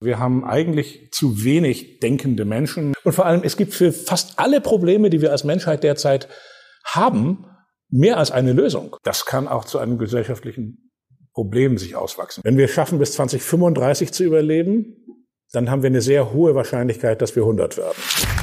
[0.00, 2.94] Wir haben eigentlich zu wenig denkende Menschen.
[3.02, 6.28] Und vor allem, es gibt für fast alle Probleme, die wir als Menschheit derzeit
[6.84, 7.46] haben,
[7.90, 8.96] mehr als eine Lösung.
[9.02, 10.92] Das kann auch zu einem gesellschaftlichen
[11.34, 12.42] Problem sich auswachsen.
[12.44, 14.96] Wenn wir es schaffen, bis 2035 zu überleben,
[15.52, 18.37] dann haben wir eine sehr hohe Wahrscheinlichkeit, dass wir 100 werden.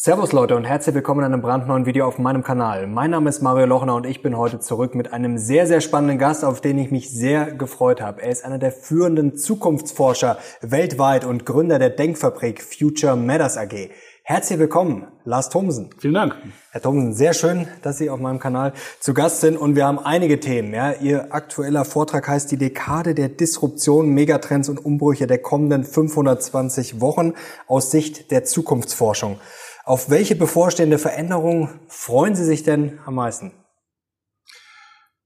[0.00, 2.86] Servus Leute und herzlich willkommen in einem brandneuen Video auf meinem Kanal.
[2.86, 6.18] Mein Name ist Mario Lochner und ich bin heute zurück mit einem sehr, sehr spannenden
[6.18, 8.22] Gast, auf den ich mich sehr gefreut habe.
[8.22, 13.90] Er ist einer der führenden Zukunftsforscher weltweit und Gründer der Denkfabrik Future Matters AG.
[14.22, 15.88] Herzlich willkommen, Lars Thomsen.
[15.98, 16.36] Vielen Dank.
[16.70, 19.98] Herr Thomsen, sehr schön, dass Sie auf meinem Kanal zu Gast sind und wir haben
[19.98, 20.74] einige Themen.
[20.74, 20.92] Ja.
[20.92, 27.32] Ihr aktueller Vortrag heißt die Dekade der Disruption, Megatrends und Umbrüche der kommenden 520 Wochen
[27.66, 29.40] aus Sicht der Zukunftsforschung.
[29.88, 33.52] Auf welche bevorstehende Veränderung freuen Sie sich denn am meisten?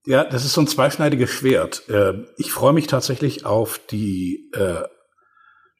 [0.06, 1.88] Ja, das ist so ein zweischneidiges Schwert.
[1.88, 4.84] Äh, ich freue mich tatsächlich auf die äh,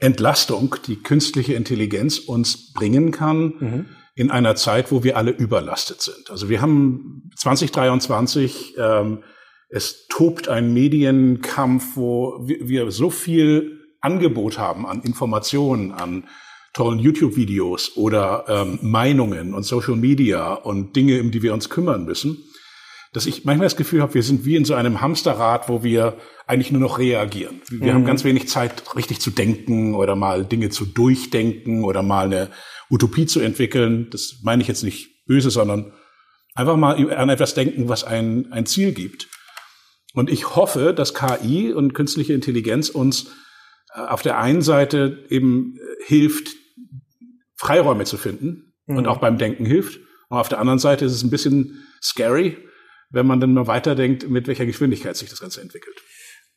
[0.00, 3.88] Entlastung, die künstliche Intelligenz uns bringen kann mhm.
[4.16, 6.28] in einer Zeit, wo wir alle überlastet sind.
[6.28, 9.22] Also wir haben 2023, ähm,
[9.69, 16.25] es tobt ein Medienkampf, wo wir so viel Angebot haben an Informationen, an
[16.73, 22.05] tollen YouTube-Videos oder ähm, Meinungen und Social Media und Dinge, um die wir uns kümmern
[22.05, 22.39] müssen,
[23.12, 26.17] dass ich manchmal das Gefühl habe, wir sind wie in so einem Hamsterrad, wo wir
[26.47, 27.61] eigentlich nur noch reagieren.
[27.69, 27.97] Wir mhm.
[27.97, 32.50] haben ganz wenig Zeit, richtig zu denken oder mal Dinge zu durchdenken oder mal eine
[32.91, 34.09] Utopie zu entwickeln.
[34.11, 35.93] Das meine ich jetzt nicht böse, sondern
[36.55, 39.28] einfach mal an etwas denken, was ein, ein Ziel gibt.
[40.15, 43.31] Und ich hoffe, dass KI und künstliche Intelligenz uns
[43.95, 46.61] äh, auf der einen Seite eben äh, hilft,
[47.62, 48.96] Freiräume zu finden mhm.
[48.96, 50.00] und auch beim Denken hilft.
[50.28, 52.56] Und auf der anderen Seite ist es ein bisschen scary,
[53.10, 55.94] wenn man dann mal weiterdenkt, mit welcher Geschwindigkeit sich das Ganze entwickelt.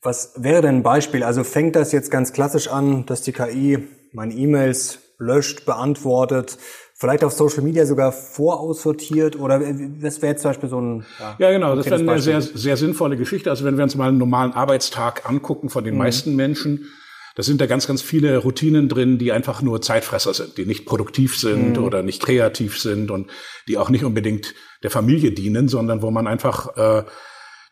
[0.01, 1.23] Was wäre denn ein Beispiel?
[1.23, 6.57] Also fängt das jetzt ganz klassisch an, dass die KI meine E-Mails löscht, beantwortet,
[6.95, 11.35] vielleicht auf Social Media sogar voraussortiert oder was wäre jetzt zum Beispiel so ein Ja,
[11.37, 13.51] ja genau, das wäre eine sehr, sehr sinnvolle Geschichte.
[13.51, 15.99] Also wenn wir uns mal einen normalen Arbeitstag angucken von den mhm.
[15.99, 16.87] meisten Menschen,
[17.35, 20.85] da sind da ganz, ganz viele Routinen drin, die einfach nur Zeitfresser sind, die nicht
[20.85, 21.83] produktiv sind mhm.
[21.83, 23.29] oder nicht kreativ sind und
[23.67, 27.03] die auch nicht unbedingt der Familie dienen, sondern wo man einfach äh,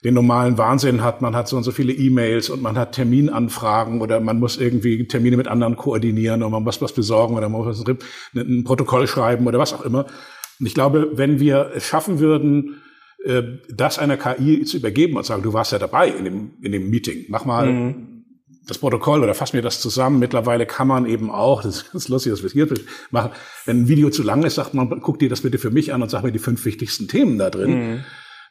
[0.03, 1.21] den normalen Wahnsinn hat.
[1.21, 5.07] Man hat so und so viele E-Mails und man hat Terminanfragen oder man muss irgendwie
[5.07, 7.85] Termine mit anderen koordinieren und man muss was besorgen oder man muss
[8.35, 10.07] ein Protokoll schreiben oder was auch immer.
[10.59, 12.81] Und ich glaube, wenn wir es schaffen würden,
[13.23, 16.73] äh, das einer KI zu übergeben und sagen, du warst ja dabei in dem, in
[16.73, 18.12] dem Meeting, mach mal mhm
[18.67, 20.19] das Protokoll oder fass mir das zusammen.
[20.19, 22.67] Mittlerweile kann man eben auch, das ist ganz lustig, dass wir es hier
[23.11, 23.31] machen,
[23.65, 26.01] wenn ein Video zu lang ist, sagt man, guck dir das bitte für mich an
[26.01, 27.71] und sag mir die fünf wichtigsten Themen da drin.
[27.71, 28.03] Mhm.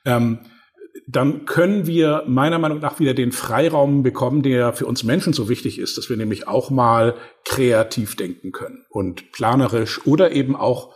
[0.05, 0.39] Ähm,
[1.07, 5.49] dann können wir meiner Meinung nach wieder den Freiraum bekommen, der für uns Menschen so
[5.49, 7.15] wichtig ist, dass wir nämlich auch mal
[7.45, 10.95] kreativ denken können und planerisch oder eben auch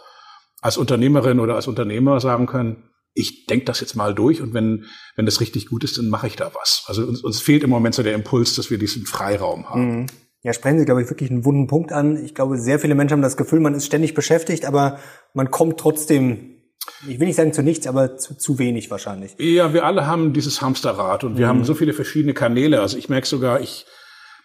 [0.61, 4.85] als Unternehmerin oder als Unternehmer sagen können, ich denke das jetzt mal durch und wenn,
[5.17, 6.85] wenn das richtig gut ist, dann mache ich da was.
[6.87, 10.01] Also uns, uns fehlt im Moment so der Impuls, dass wir diesen Freiraum haben.
[10.01, 10.07] Mhm.
[10.43, 12.23] Ja, sprechen Sie, glaube ich, wirklich einen wunden Punkt an.
[12.23, 15.01] Ich glaube, sehr viele Menschen haben das Gefühl, man ist ständig beschäftigt, aber
[15.35, 16.61] man kommt trotzdem,
[17.09, 19.35] ich will nicht sagen zu nichts, aber zu, zu wenig wahrscheinlich.
[19.39, 21.51] Ja, wir alle haben dieses Hamsterrad und wir mhm.
[21.51, 22.81] haben so viele verschiedene Kanäle.
[22.83, 23.87] Also ich merke sogar, ich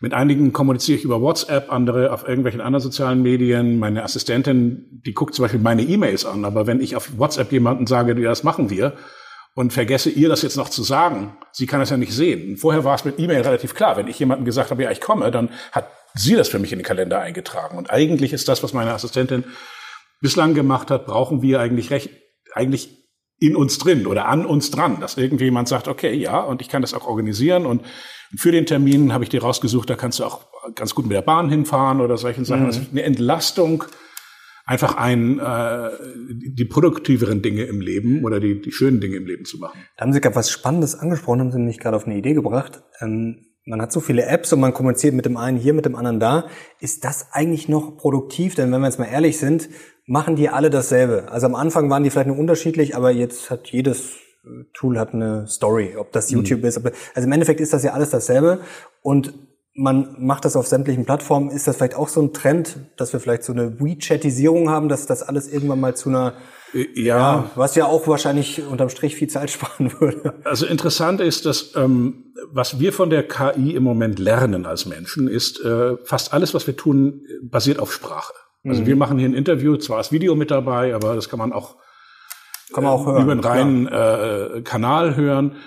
[0.02, 3.78] mit einigen kommuniziere ich über WhatsApp, andere auf irgendwelchen anderen sozialen Medien.
[3.78, 6.44] Meine Assistentin, die guckt zum Beispiel meine E-Mails an.
[6.44, 8.94] Aber wenn ich auf WhatsApp jemanden sage, ja, das machen wir,
[9.54, 12.58] und vergesse ihr das jetzt noch zu sagen, sie kann das ja nicht sehen.
[12.58, 13.98] Vorher war es mit E-Mail relativ klar.
[13.98, 16.80] Wenn ich jemandem gesagt habe, ja, ich komme, dann hat sie das für mich in
[16.80, 17.78] den Kalender eingetragen.
[17.78, 19.44] Und eigentlich ist das, was meine Assistentin
[20.22, 22.10] bislang gemacht hat, brauchen wir eigentlich recht,
[22.54, 23.01] eigentlich
[23.42, 26.84] in uns drin oder an uns dran, dass irgendjemand sagt, okay, ja, und ich kann
[26.84, 27.82] das auch organisieren und
[28.38, 31.24] für den Termin habe ich dir rausgesucht, da kannst du auch ganz gut mit der
[31.24, 32.62] Bahn hinfahren oder solchen Sachen.
[32.62, 32.68] Mhm.
[32.68, 33.84] Also eine Entlastung,
[34.64, 35.90] einfach ein, äh,
[36.30, 39.80] die produktiveren Dinge im Leben oder die, die schönen Dinge im Leben zu machen.
[39.98, 42.84] Da haben Sie gerade was Spannendes angesprochen, haben Sie mich gerade auf eine Idee gebracht.
[43.02, 45.96] Ähm, man hat so viele Apps und man kommuniziert mit dem einen hier, mit dem
[45.96, 46.48] anderen da.
[46.80, 48.56] Ist das eigentlich noch produktiv?
[48.56, 49.70] Denn wenn wir jetzt mal ehrlich sind,
[50.06, 51.32] machen die alle dasselbe.
[51.32, 54.18] Also am Anfang waren die vielleicht nur unterschiedlich, aber jetzt hat jedes
[54.74, 56.38] Tool hat eine Story, ob das mhm.
[56.38, 56.68] YouTube mhm.
[56.68, 56.78] ist.
[57.14, 58.60] Also im Endeffekt ist das ja alles dasselbe
[59.02, 59.34] und
[59.74, 61.50] man macht das auf sämtlichen Plattformen.
[61.50, 65.06] Ist das vielleicht auch so ein Trend, dass wir vielleicht so eine WeChatisierung haben, dass
[65.06, 66.34] das alles irgendwann mal zu einer
[66.74, 67.18] äh, ja.
[67.18, 67.52] ja.
[67.56, 70.34] was ja auch wahrscheinlich unterm Strich viel Zeit sparen würde.
[70.44, 75.28] Also interessant ist, dass ähm, was wir von der KI im Moment lernen als Menschen,
[75.28, 78.34] ist äh, fast alles, was wir tun, basiert auf Sprache.
[78.64, 78.86] Also mhm.
[78.86, 81.78] wir machen hier ein Interview, zwar ist Video mit dabei, aber das kann man auch
[82.74, 83.24] kann man auch hören.
[83.24, 85.58] Über einen reinen äh, Kanal hören.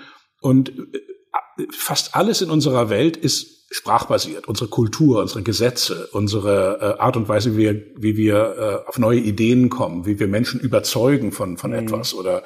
[0.41, 4.47] Und äh, fast alles in unserer Welt ist sprachbasiert.
[4.47, 8.97] Unsere Kultur, unsere Gesetze, unsere äh, Art und Weise, wie wir, wie wir äh, auf
[8.99, 11.77] neue Ideen kommen, wie wir Menschen überzeugen von, von mhm.
[11.77, 12.43] etwas oder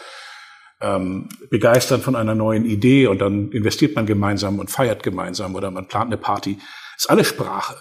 [0.81, 5.72] ähm, begeistern von einer neuen Idee und dann investiert man gemeinsam und feiert gemeinsam oder
[5.72, 6.56] man plant eine Party.
[6.96, 7.75] Das ist alles Sprache.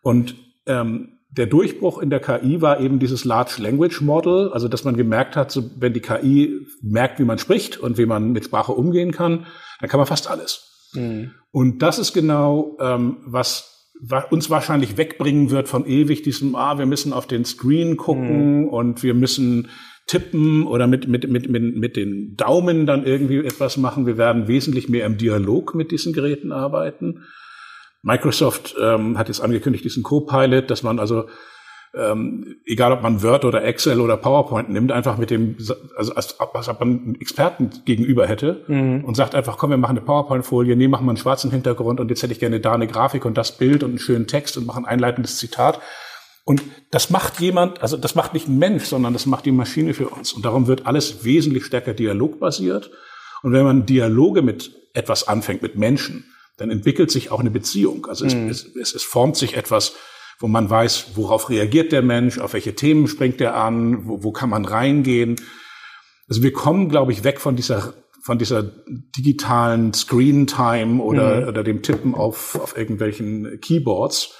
[0.00, 0.36] Und
[0.66, 4.96] ähm, der Durchbruch in der KI war eben dieses Large Language Model, also dass man
[4.96, 8.72] gemerkt hat, so, wenn die KI merkt, wie man spricht und wie man mit Sprache
[8.72, 9.46] umgehen kann,
[9.80, 10.90] dann kann man fast alles.
[10.94, 11.32] Mhm.
[11.50, 13.72] Und das ist genau, ähm, was
[14.30, 18.68] uns wahrscheinlich wegbringen wird von ewig diesem, ah, wir müssen auf den Screen gucken mhm.
[18.68, 19.68] und wir müssen
[20.06, 24.06] tippen oder mit, mit, mit, mit, mit den Daumen dann irgendwie etwas machen.
[24.06, 27.24] Wir werden wesentlich mehr im Dialog mit diesen Geräten arbeiten.
[28.06, 31.24] Microsoft ähm, hat jetzt angekündigt, diesen Co-Pilot, dass man also
[31.92, 35.56] ähm, egal ob man Word oder Excel oder PowerPoint nimmt, einfach mit dem,
[35.96, 39.04] also als, als ob man einen Experten gegenüber hätte mhm.
[39.04, 42.10] und sagt einfach, komm, wir machen eine PowerPoint-Folie, nee, machen wir einen schwarzen Hintergrund und
[42.10, 44.66] jetzt hätte ich gerne da eine Grafik und das Bild und einen schönen Text und
[44.66, 45.80] machen ein einleitendes Zitat.
[46.44, 46.62] Und
[46.92, 50.08] das macht jemand, also das macht nicht ein Mensch, sondern das macht die Maschine für
[50.08, 50.32] uns.
[50.32, 52.90] Und darum wird alles wesentlich stärker dialogbasiert.
[53.42, 56.24] Und wenn man Dialoge mit etwas anfängt, mit Menschen,
[56.56, 58.06] dann entwickelt sich auch eine Beziehung.
[58.06, 58.48] Also mhm.
[58.48, 59.94] es, es, es formt sich etwas,
[60.38, 64.32] wo man weiß, worauf reagiert der Mensch, auf welche Themen springt er an, wo, wo
[64.32, 65.36] kann man reingehen.
[66.28, 67.94] Also wir kommen, glaube ich, weg von dieser
[68.26, 68.64] von dieser
[69.16, 71.48] digitalen Screen Time oder, mhm.
[71.48, 74.34] oder dem Tippen auf, auf irgendwelchen Keyboards,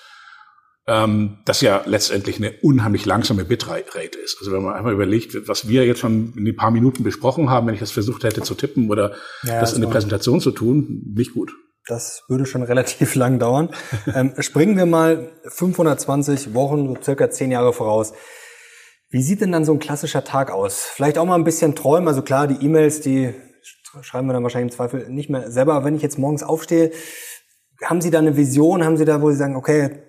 [0.88, 4.38] ähm, das ja letztendlich eine unheimlich langsame Bitrate ist.
[4.40, 7.68] Also wenn man einmal überlegt, was wir jetzt schon in ein paar Minuten besprochen haben,
[7.68, 9.14] wenn ich das versucht hätte zu tippen oder
[9.44, 11.52] ja, das in eine Präsentation zu tun, nicht gut.
[11.86, 13.70] Das würde schon relativ lang dauern.
[14.14, 18.12] ähm, springen wir mal 520 Wochen, so circa zehn Jahre voraus.
[19.08, 20.82] Wie sieht denn dann so ein klassischer Tag aus?
[20.82, 22.08] Vielleicht auch mal ein bisschen träumen.
[22.08, 23.34] Also klar, die E-Mails, die
[24.02, 25.74] schreiben wir dann wahrscheinlich im Zweifel nicht mehr selber.
[25.74, 26.90] Aber wenn ich jetzt morgens aufstehe,
[27.84, 28.84] haben Sie da eine Vision?
[28.84, 30.02] Haben Sie da, wo Sie sagen, okay,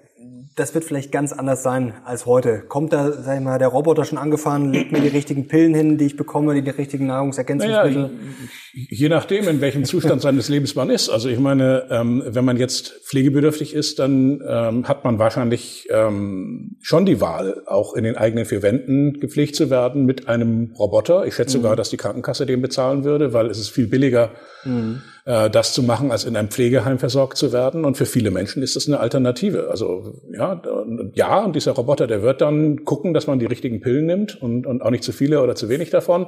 [0.58, 2.64] das wird vielleicht ganz anders sein als heute.
[2.68, 6.00] Kommt da, sag ich mal, der Roboter schon angefahren, legt mir die richtigen Pillen hin,
[6.00, 8.02] die ich bekomme, die, richtigen Nahrungsergänzungsmittel?
[8.02, 8.10] Naja,
[8.74, 11.10] je nachdem, in welchem Zustand seines Lebens man ist.
[11.10, 16.78] Also ich meine, ähm, wenn man jetzt pflegebedürftig ist, dann ähm, hat man wahrscheinlich ähm,
[16.82, 21.28] schon die Wahl, auch in den eigenen vier Wänden gepflegt zu werden mit einem Roboter.
[21.28, 21.62] Ich schätze mhm.
[21.62, 24.32] sogar, dass die Krankenkasse den bezahlen würde, weil es ist viel billiger,
[24.66, 27.84] mhm äh, das zu machen, als in einem Pflegeheim versorgt zu werden.
[27.84, 29.70] Und für viele Menschen ist das eine Alternative.
[29.70, 30.62] Also ja,
[31.16, 34.66] ja, und dieser Roboter, der wird dann gucken, dass man die richtigen Pillen nimmt und,
[34.66, 36.28] und auch nicht zu viele oder zu wenig davon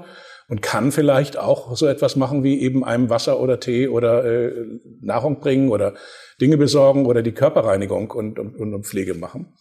[0.50, 4.52] und kann vielleicht auch so etwas machen wie eben einem Wasser oder Tee oder äh,
[5.00, 5.94] Nahrung bringen oder
[6.42, 9.54] Dinge besorgen oder die Körperreinigung und, und, und Pflege machen.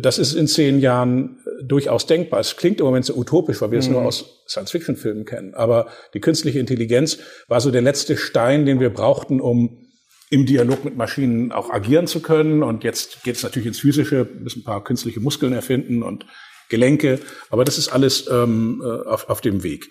[0.00, 2.40] Das ist in zehn Jahren äh, durchaus denkbar.
[2.40, 4.06] Es klingt im Moment so utopisch, weil wir es nur mhm.
[4.06, 5.54] aus Science-Fiction-Filmen kennen.
[5.54, 7.18] Aber die künstliche Intelligenz
[7.48, 9.86] war so der letzte Stein, den wir brauchten, um
[10.28, 12.64] im Dialog mit Maschinen auch agieren zu können.
[12.64, 16.26] Und jetzt geht es natürlich ins Physische, müssen ein paar künstliche Muskeln erfinden und
[16.68, 17.20] Gelenke.
[17.50, 19.88] Aber das ist alles ähm, äh, auf, auf dem Weg.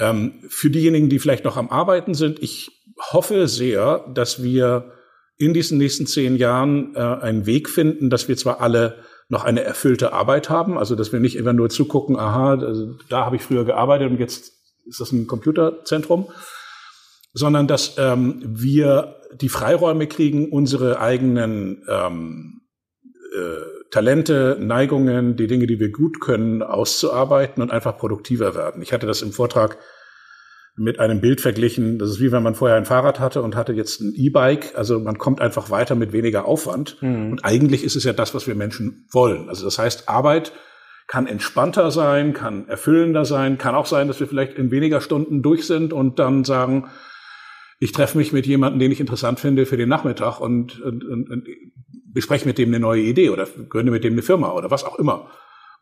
[0.00, 2.70] Ähm, für diejenigen, die vielleicht noch am Arbeiten sind, ich
[3.12, 4.92] hoffe sehr, dass wir
[5.38, 9.62] in diesen nächsten zehn Jahren äh, einen Weg finden, dass wir zwar alle noch eine
[9.62, 10.76] erfüllte Arbeit haben.
[10.76, 14.18] Also dass wir nicht immer nur zugucken, aha, also, da habe ich früher gearbeitet und
[14.18, 14.52] jetzt
[14.86, 16.28] ist das ein Computerzentrum,
[17.32, 22.62] sondern dass ähm, wir die Freiräume kriegen, unsere eigenen ähm,
[23.32, 28.82] äh, Talente, Neigungen, die Dinge, die wir gut können, auszuarbeiten und einfach produktiver werden.
[28.82, 29.78] Ich hatte das im Vortrag
[30.80, 31.98] mit einem Bild verglichen.
[31.98, 34.72] Das ist wie wenn man vorher ein Fahrrad hatte und hatte jetzt ein E-Bike.
[34.76, 36.96] Also man kommt einfach weiter mit weniger Aufwand.
[37.02, 37.32] Mhm.
[37.32, 39.50] Und eigentlich ist es ja das, was wir Menschen wollen.
[39.50, 40.52] Also das heißt, Arbeit
[41.06, 45.42] kann entspannter sein, kann erfüllender sein, kann auch sein, dass wir vielleicht in weniger Stunden
[45.42, 46.88] durch sind und dann sagen,
[47.78, 51.30] ich treffe mich mit jemandem, den ich interessant finde für den Nachmittag und, und, und,
[51.30, 51.46] und
[52.12, 54.98] bespreche mit dem eine neue Idee oder gründe mit dem eine Firma oder was auch
[54.98, 55.30] immer.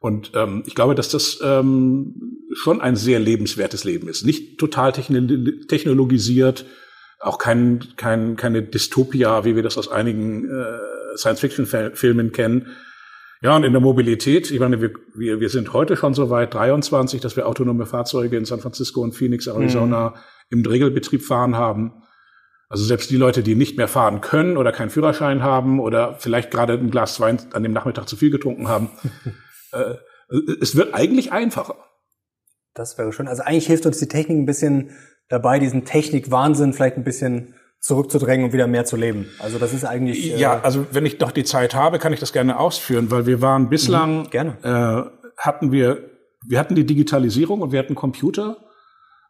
[0.01, 4.25] Und ähm, ich glaube, dass das ähm, schon ein sehr lebenswertes Leben ist.
[4.25, 6.65] Nicht total technologisiert,
[7.21, 12.69] auch kein, kein, keine Dystopia, wie wir das aus einigen äh, Science-Fiction-Filmen kennen.
[13.41, 16.55] Ja, und in der Mobilität, ich meine, wir, wir, wir sind heute schon so weit,
[16.55, 20.59] 23, dass wir autonome Fahrzeuge in San Francisco und Phoenix, Arizona mhm.
[20.59, 22.03] im Regelbetrieb fahren haben.
[22.69, 26.51] Also selbst die Leute, die nicht mehr fahren können oder keinen Führerschein haben oder vielleicht
[26.51, 28.91] gerade ein Glas Wein an dem Nachmittag zu viel getrunken haben,
[29.73, 29.95] äh,
[30.61, 31.77] es wird eigentlich einfacher.
[32.75, 33.29] Das wäre schön.
[33.29, 34.91] Also eigentlich hilft uns die Technik ein bisschen
[35.29, 39.29] dabei, diesen Technikwahnsinn vielleicht ein bisschen zurückzudrängen und wieder mehr zu leben.
[39.39, 40.33] Also das ist eigentlich.
[40.33, 43.27] Äh ja, also wenn ich doch die Zeit habe, kann ich das gerne ausführen, weil
[43.27, 44.57] wir waren bislang mhm, gerne.
[44.63, 46.09] Äh, hatten wir
[46.47, 48.57] wir hatten die Digitalisierung und wir hatten Computer,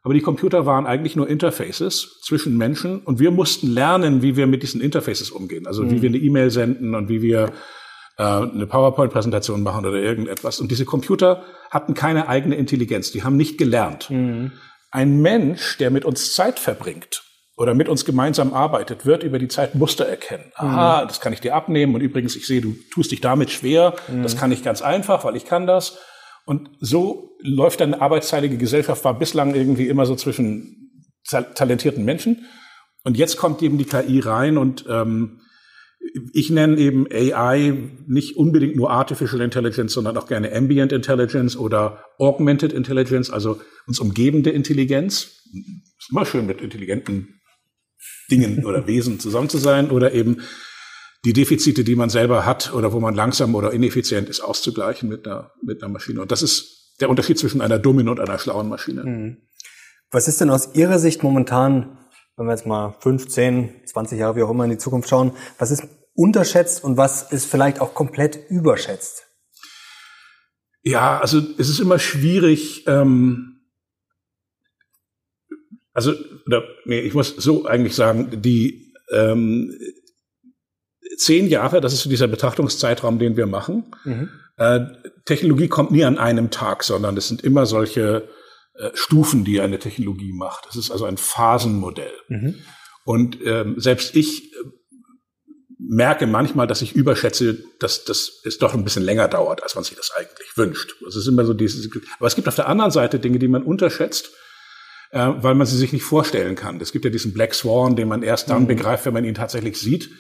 [0.03, 4.47] aber die Computer waren eigentlich nur Interfaces zwischen Menschen und wir mussten lernen, wie wir
[4.47, 5.67] mit diesen Interfaces umgehen.
[5.67, 5.91] Also mhm.
[5.91, 7.53] wie wir eine E-Mail senden und wie wir
[8.19, 10.61] äh, eine PowerPoint-Präsentation machen oder irgendetwas.
[10.61, 14.11] Und diese Computer hatten keine eigene Intelligenz, die haben nicht gelernt.
[14.11, 14.53] Mhm.
[14.91, 17.23] Ein Mensch, der mit uns Zeit verbringt
[17.57, 20.53] oder mit uns gemeinsam arbeitet, wird über die Zeit Muster erkennen.
[20.57, 21.09] Aha, mhm.
[21.09, 24.23] das kann ich dir abnehmen und übrigens, ich sehe, du tust dich damit schwer, mhm.
[24.23, 25.99] das kann ich ganz einfach, weil ich kann das.
[26.45, 32.47] Und so läuft eine arbeitsteilige Gesellschaft, war bislang irgendwie immer so zwischen talentierten Menschen.
[33.05, 35.41] Und jetzt kommt eben die KI rein und ähm,
[36.33, 37.75] ich nenne eben AI
[38.07, 43.99] nicht unbedingt nur Artificial Intelligence, sondern auch gerne Ambient Intelligence oder Augmented Intelligence, also uns
[43.99, 45.45] umgebende Intelligenz.
[45.99, 47.41] Ist immer schön mit intelligenten
[48.31, 50.43] Dingen oder Wesen zusammen zu sein oder eben
[51.25, 55.27] die Defizite, die man selber hat oder wo man langsam oder ineffizient ist, auszugleichen mit
[55.27, 56.21] einer, mit einer Maschine.
[56.21, 59.05] Und das ist der Unterschied zwischen einer dummen und einer schlauen Maschine.
[59.05, 59.37] Mhm.
[60.11, 61.99] Was ist denn aus Ihrer Sicht momentan,
[62.37, 65.71] wenn wir jetzt mal 15, 20 Jahre, wie auch immer in die Zukunft schauen, was
[65.71, 65.87] ist
[66.19, 69.25] unterschätzt und was ist vielleicht auch komplett überschätzt?
[70.83, 73.61] Ja, also es ist immer schwierig, ähm,
[75.93, 76.15] also
[76.47, 79.73] oder, nee, ich muss so eigentlich sagen, die ähm,
[81.19, 83.95] zehn Jahre, das ist so dieser Betrachtungszeitraum, den wir machen.
[84.05, 84.29] Mhm.
[84.57, 84.87] Äh,
[85.25, 88.29] Technologie kommt nie an einem Tag, sondern es sind immer solche
[88.75, 90.67] äh, Stufen, die eine Technologie macht.
[90.67, 92.15] Das ist also ein Phasenmodell.
[92.29, 92.57] Mhm.
[93.05, 94.53] Und ähm, selbst ich
[95.89, 99.85] merke manchmal, dass ich überschätze, dass, dass es doch ein bisschen länger dauert, als man
[99.85, 100.95] sich das eigentlich wünscht.
[101.09, 103.63] Es ist immer so dieses, aber es gibt auf der anderen Seite Dinge, die man
[103.63, 104.31] unterschätzt,
[105.13, 106.79] äh, weil man sie sich nicht vorstellen kann.
[106.81, 108.69] Es gibt ja diesen Black Swan, den man erst dann mhm.
[108.69, 110.11] begreift, wenn man ihn tatsächlich sieht.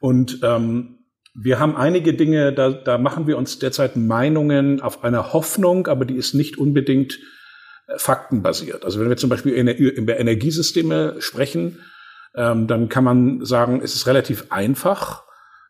[0.00, 1.00] Und ähm,
[1.34, 6.06] wir haben einige Dinge, da, da machen wir uns derzeit Meinungen auf einer Hoffnung, aber
[6.06, 7.18] die ist nicht unbedingt
[7.86, 8.86] äh, faktenbasiert.
[8.86, 11.80] Also wenn wir zum Beispiel über Energiesysteme sprechen,
[12.36, 15.26] ähm, dann kann man sagen, es ist relativ einfach,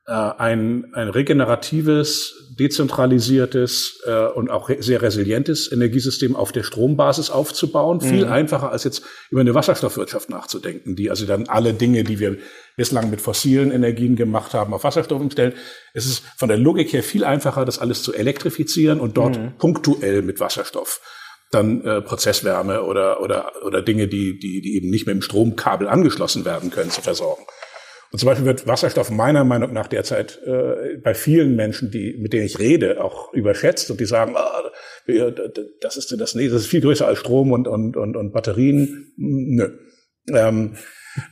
[0.08, 7.98] äh, ein, ein regeneratives, dezentralisiertes äh, und auch sehr resilientes Energiesystem auf der Strombasis aufzubauen.
[7.98, 8.08] Mhm.
[8.08, 12.36] Viel einfacher als jetzt über eine Wasserstoffwirtschaft nachzudenken, die also dann alle Dinge, die wir
[12.76, 15.54] bislang mit fossilen Energien gemacht haben, auf Wasserstoff umstellen.
[15.92, 19.54] Es ist von der Logik her viel einfacher, das alles zu elektrifizieren und dort mhm.
[19.58, 21.00] punktuell mit Wasserstoff
[21.56, 25.88] dann äh, Prozesswärme oder, oder, oder Dinge, die, die, die eben nicht mit dem Stromkabel
[25.88, 27.44] angeschlossen werden können, zu versorgen.
[28.12, 32.32] Und zum Beispiel wird Wasserstoff meiner Meinung nach derzeit äh, bei vielen Menschen, die, mit
[32.32, 34.62] denen ich rede, auch überschätzt und die sagen, ah,
[35.80, 39.12] das ist das, nee, das ist viel größer als Strom und, und, und, und Batterien.
[39.16, 39.70] Nö.
[40.32, 40.76] Ähm,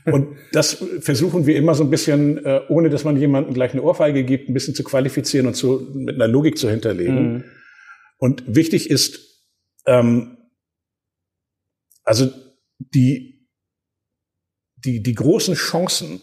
[0.07, 3.83] und das versuchen wir immer so ein bisschen, äh, ohne dass man jemandem gleich eine
[3.83, 7.33] Ohrfeige gibt, ein bisschen zu qualifizieren und zu, mit einer Logik zu hinterlegen.
[7.33, 7.45] Mhm.
[8.19, 9.34] Und wichtig ist,
[9.87, 10.39] ähm,
[12.05, 12.31] also
[12.79, 13.49] die,
[14.77, 16.21] die, die großen Chancen,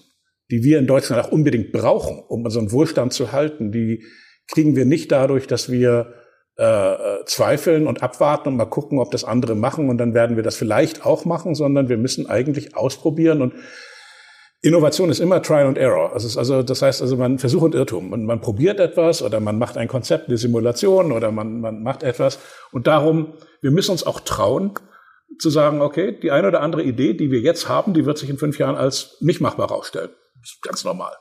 [0.52, 4.06] die wir in Deutschland auch unbedingt brauchen, um unseren Wohlstand zu halten, die
[4.48, 6.14] kriegen wir nicht dadurch, dass wir
[6.58, 10.44] äh, zweifeln und abwarten und mal gucken, ob das andere machen und dann werden wir
[10.44, 13.54] das vielleicht auch machen, sondern wir müssen eigentlich ausprobieren und
[14.64, 16.14] Innovation ist immer Trial and Error.
[16.14, 18.12] Also, also das heißt also man Versuch und Irrtum.
[18.12, 22.04] Man, man probiert etwas oder man macht ein Konzept, eine Simulation oder man, man macht
[22.04, 22.40] etwas
[22.72, 24.74] und darum, wir müssen uns auch trauen,
[25.40, 28.30] zu sagen, okay, die eine oder andere Idee, die wir jetzt haben, die wird sich
[28.30, 30.10] in fünf Jahren als nicht machbar herausstellen.
[30.40, 31.14] Das ist ganz normal.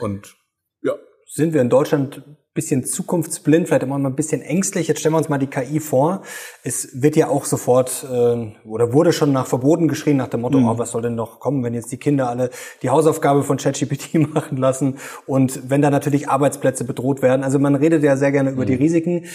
[0.00, 0.34] Und
[0.82, 0.94] ja.
[1.26, 2.22] Sind wir in Deutschland
[2.54, 4.86] bisschen zukunftsblind, vielleicht immer mal ein bisschen ängstlich.
[4.86, 6.22] Jetzt stellen wir uns mal die KI vor.
[6.62, 10.58] Es wird ja auch sofort äh, oder wurde schon nach Verboten geschrien, nach dem Motto,
[10.58, 10.68] mhm.
[10.68, 12.50] oh, was soll denn noch kommen, wenn jetzt die Kinder alle
[12.82, 17.42] die Hausaufgabe von ChatGPT machen lassen und wenn da natürlich Arbeitsplätze bedroht werden.
[17.42, 18.68] Also man redet ja sehr gerne über mhm.
[18.68, 19.26] die Risiken.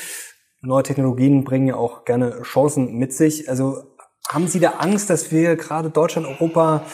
[0.62, 3.50] Neue Technologien bringen ja auch gerne Chancen mit sich.
[3.50, 3.84] Also
[4.30, 6.86] haben Sie da Angst, dass wir gerade Deutschland, Europa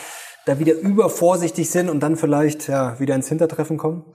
[0.46, 4.06] da wieder übervorsichtig sind und dann vielleicht ja, wieder ins Hintertreffen kommen?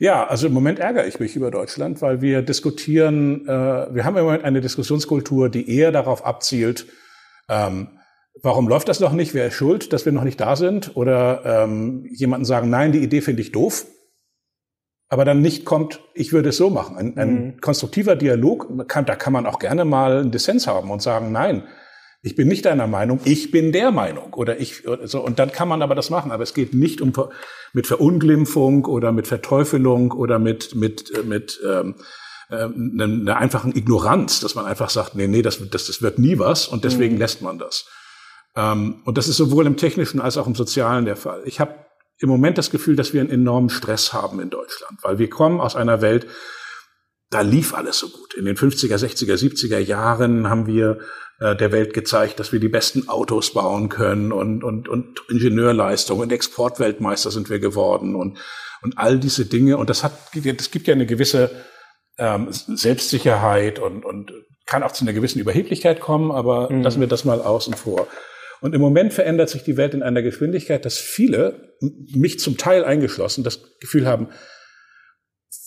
[0.00, 4.16] Ja, also im Moment ärgere ich mich über Deutschland, weil wir diskutieren, äh, wir haben
[4.16, 6.86] im Moment eine Diskussionskultur, die eher darauf abzielt,
[7.50, 7.88] ähm,
[8.42, 11.42] warum läuft das noch nicht, wer ist schuld, dass wir noch nicht da sind, oder
[11.44, 13.84] ähm, jemanden sagen, nein, die Idee finde ich doof,
[15.10, 16.96] aber dann nicht kommt, ich würde es so machen.
[16.96, 17.60] Ein, ein mhm.
[17.60, 21.64] konstruktiver Dialog, kann, da kann man auch gerne mal einen Dissens haben und sagen, nein,
[22.22, 25.68] ich bin nicht deiner Meinung, ich bin der Meinung oder ich so und dann kann
[25.68, 27.12] man aber das machen, aber es geht nicht um
[27.72, 31.94] mit Verunglimpfung oder mit Verteufelung oder mit mit mit ähm,
[32.50, 36.38] äh, einer einfachen Ignoranz, dass man einfach sagt, nee, nee, das, das, das wird nie
[36.38, 37.20] was und deswegen mhm.
[37.20, 37.86] lässt man das.
[38.56, 41.42] Ähm, und das ist sowohl im technischen als auch im sozialen der Fall.
[41.44, 41.74] Ich habe
[42.18, 45.60] im Moment das Gefühl, dass wir einen enormen Stress haben in Deutschland, weil wir kommen
[45.60, 46.26] aus einer Welt,
[47.30, 48.34] da lief alles so gut.
[48.34, 50.98] In den 50er, 60er, 70er Jahren haben wir
[51.40, 56.20] äh, der Welt gezeigt, dass wir die besten Autos bauen können und, und, und Ingenieurleistung
[56.20, 58.38] und Exportweltmeister sind wir geworden und,
[58.82, 59.78] und all diese Dinge.
[59.78, 61.50] Und das hat, das gibt ja eine gewisse
[62.18, 64.32] ähm, Selbstsicherheit und, und
[64.66, 66.82] kann auch zu einer gewissen Überheblichkeit kommen, aber mhm.
[66.82, 68.06] lassen wir das mal außen vor.
[68.60, 72.84] Und im Moment verändert sich die Welt in einer Geschwindigkeit, dass viele, mich zum Teil
[72.84, 74.28] eingeschlossen, das Gefühl haben,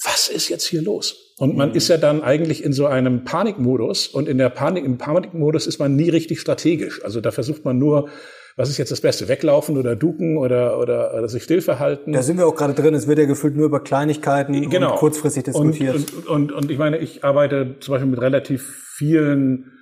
[0.04, 1.23] was ist jetzt hier los?
[1.40, 1.76] Und man mhm.
[1.76, 5.80] ist ja dann eigentlich in so einem Panikmodus und in der Panik, im Panikmodus ist
[5.80, 7.04] man nie richtig strategisch.
[7.04, 8.10] Also da versucht man nur,
[8.56, 12.14] was ist jetzt das Beste, weglaufen oder duken oder, oder, oder sich stillverhalten.
[12.14, 12.94] Da sind wir auch gerade drin.
[12.94, 14.92] Es wird ja gefühlt nur über Kleinigkeiten genau.
[14.92, 15.96] und kurzfristig diskutiert.
[15.96, 18.62] Und, und, und, und ich meine, ich arbeite zum Beispiel mit relativ
[18.96, 19.73] vielen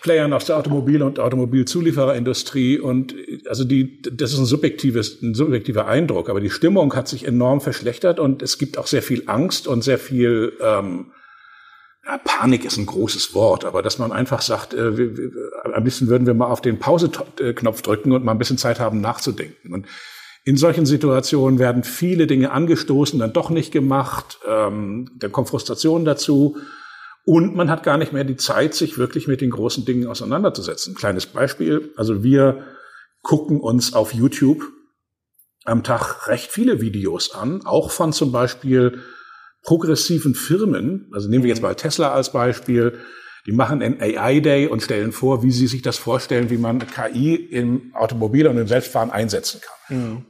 [0.00, 3.14] Playern aus der Automobil- und Automobilzuliefererindustrie und
[3.46, 7.60] also die, das ist ein subjektives, ein subjektiver Eindruck, aber die Stimmung hat sich enorm
[7.60, 11.12] verschlechtert und es gibt auch sehr viel Angst und sehr viel ähm,
[12.06, 15.30] ja, Panik ist ein großes Wort, aber dass man einfach sagt, äh, wir, wir,
[15.74, 19.00] am liebsten würden wir mal auf den Pause-Knopf drücken und mal ein bisschen Zeit haben
[19.00, 19.72] nachzudenken.
[19.74, 19.86] Und
[20.44, 26.04] in solchen Situationen werden viele Dinge angestoßen, dann doch nicht gemacht, ähm, dann kommt Frustration
[26.04, 26.56] dazu.
[27.24, 30.94] Und man hat gar nicht mehr die Zeit, sich wirklich mit den großen Dingen auseinanderzusetzen.
[30.94, 31.92] kleines Beispiel.
[31.96, 32.64] Also wir
[33.22, 34.62] gucken uns auf YouTube
[35.64, 39.00] am Tag recht viele Videos an, auch von zum Beispiel
[39.62, 41.10] progressiven Firmen.
[41.12, 42.98] Also nehmen wir jetzt mal Tesla als Beispiel.
[43.46, 46.78] Die machen einen AI Day und stellen vor, wie sie sich das vorstellen, wie man
[46.78, 49.98] KI im Automobil und im Selbstfahren einsetzen kann.
[49.98, 50.26] Mhm.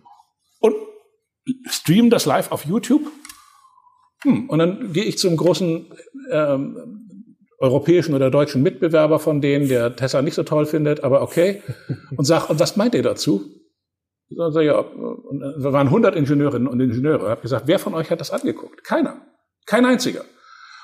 [0.60, 0.74] Und
[1.68, 3.02] streamen das live auf YouTube
[4.22, 5.86] hm, und dann gehe ich zum großen
[6.30, 7.00] ähm,
[7.58, 11.62] europäischen oder deutschen Mitbewerber von denen, der Tesla nicht so toll findet, aber okay,
[12.16, 13.50] und sag, und was meint ihr dazu?
[14.30, 17.24] Und ja, und wir waren 100 Ingenieurinnen und Ingenieure.
[17.24, 18.84] Ich habe gesagt, wer von euch hat das angeguckt?
[18.84, 19.20] Keiner.
[19.66, 20.24] Kein einziger.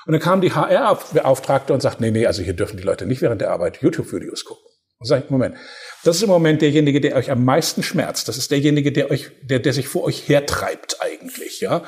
[0.05, 3.21] Und dann kam die HR-Beauftragte und sagt, nee, nee, also hier dürfen die Leute nicht
[3.21, 4.63] während der Arbeit YouTube-Videos gucken.
[4.99, 5.55] Und sage ich, Moment,
[6.03, 8.27] das ist im Moment derjenige, der euch am meisten schmerzt.
[8.27, 11.83] Das ist derjenige, der euch, der, der sich vor euch hertreibt eigentlich, ja.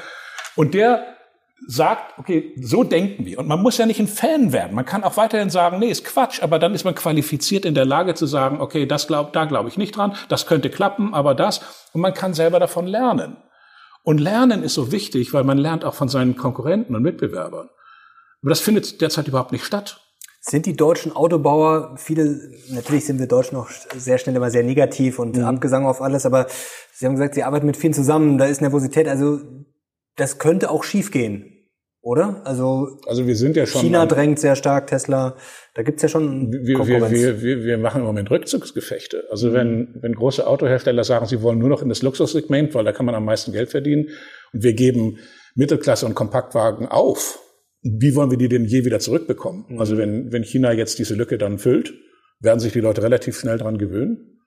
[0.55, 1.05] Und der
[1.67, 3.39] sagt, okay, so denken wir.
[3.39, 4.75] Und man muss ja nicht ein Fan werden.
[4.75, 7.85] Man kann auch weiterhin sagen, nee, ist Quatsch, aber dann ist man qualifiziert in der
[7.85, 11.35] Lage zu sagen, okay, das glaub, da glaube ich nicht dran, das könnte klappen, aber
[11.35, 11.61] das.
[11.93, 13.37] Und man kann selber davon lernen.
[14.03, 17.69] Und Lernen ist so wichtig, weil man lernt auch von seinen Konkurrenten und Mitbewerbern.
[18.41, 20.01] Aber das findet derzeit überhaupt nicht statt.
[20.41, 25.19] Sind die deutschen Autobauer, viele, natürlich sind wir Deutschen noch sehr schnell immer sehr negativ
[25.19, 25.43] und mhm.
[25.43, 26.47] Abgesang auf alles, aber
[26.93, 29.07] Sie haben gesagt, Sie arbeiten mit vielen zusammen, da ist Nervosität.
[29.07, 29.39] Also
[30.19, 31.69] das könnte auch schiefgehen,
[32.01, 32.41] oder?
[32.45, 35.35] Also, also wir sind ja schon China drängt sehr stark, Tesla,
[35.75, 37.11] da gibt's ja schon wir, Konkurrenz.
[37.11, 39.25] Wir, wir, wir machen im Moment Rückzugsgefechte.
[39.29, 39.53] Also mhm.
[39.53, 43.05] wenn, wenn große Autohersteller sagen, sie wollen nur noch in das Luxussegment, weil da kann
[43.05, 44.09] man am meisten Geld verdienen,
[44.53, 45.19] und wir geben
[45.55, 47.39] Mittelklasse und Kompaktwagen auf,
[47.81, 49.65] wie wollen wir die denn je wieder zurückbekommen?
[49.69, 49.79] Mhm.
[49.79, 51.93] Also wenn, wenn China jetzt diese Lücke dann füllt,
[52.41, 54.38] werden sich die Leute relativ schnell dran gewöhnen.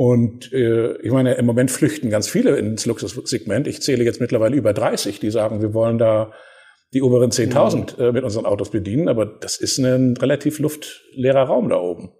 [0.00, 3.66] Und äh, ich meine, im Moment flüchten ganz viele ins Luxussegment.
[3.66, 6.32] Ich zähle jetzt mittlerweile über 30, die sagen, wir wollen da
[6.94, 8.02] die oberen 10.000 mhm.
[8.02, 9.10] äh, mit unseren Autos bedienen.
[9.10, 12.12] Aber das ist ein relativ luftleerer Raum da oben.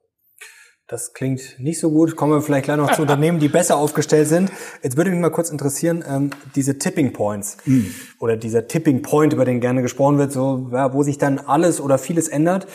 [0.88, 2.16] Das klingt nicht so gut.
[2.16, 4.52] Kommen wir vielleicht gleich noch zu Unternehmen, die besser aufgestellt sind.
[4.82, 7.94] Jetzt würde mich mal kurz interessieren, ähm, diese Tipping Points mhm.
[8.18, 11.80] oder dieser Tipping Point, über den gerne gesprochen wird, so ja, wo sich dann alles
[11.80, 12.66] oder vieles ändert.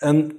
[0.00, 0.36] Ähm,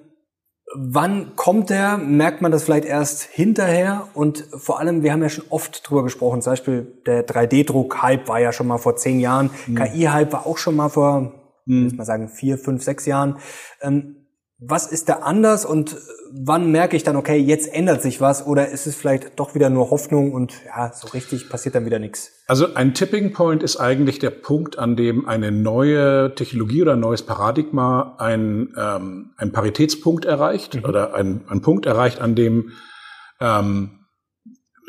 [0.77, 1.97] Wann kommt der?
[1.97, 4.07] Merkt man das vielleicht erst hinterher?
[4.13, 8.39] Und vor allem, wir haben ja schon oft drüber gesprochen, zum Beispiel der 3D-Druck-Hype war
[8.39, 9.75] ja schon mal vor zehn Jahren, mhm.
[9.75, 11.33] KI-Hype war auch schon mal vor,
[11.65, 11.83] mhm.
[11.83, 13.37] muss man sagen, vier, fünf, sechs Jahren.
[13.81, 14.24] Ähm,
[14.57, 15.97] was ist da anders und
[16.31, 19.69] wann merke ich dann, okay, jetzt ändert sich was oder ist es vielleicht doch wieder
[19.69, 22.31] nur Hoffnung und ja, so richtig passiert dann wieder nichts?
[22.47, 27.01] Also ein Tipping Point ist eigentlich der Punkt, an dem eine neue Technologie oder ein
[27.01, 30.85] neues Paradigma ein, ähm, ein Paritätspunkt erreicht mhm.
[30.85, 32.71] oder ein, ein Punkt erreicht, an dem
[33.41, 34.05] ähm,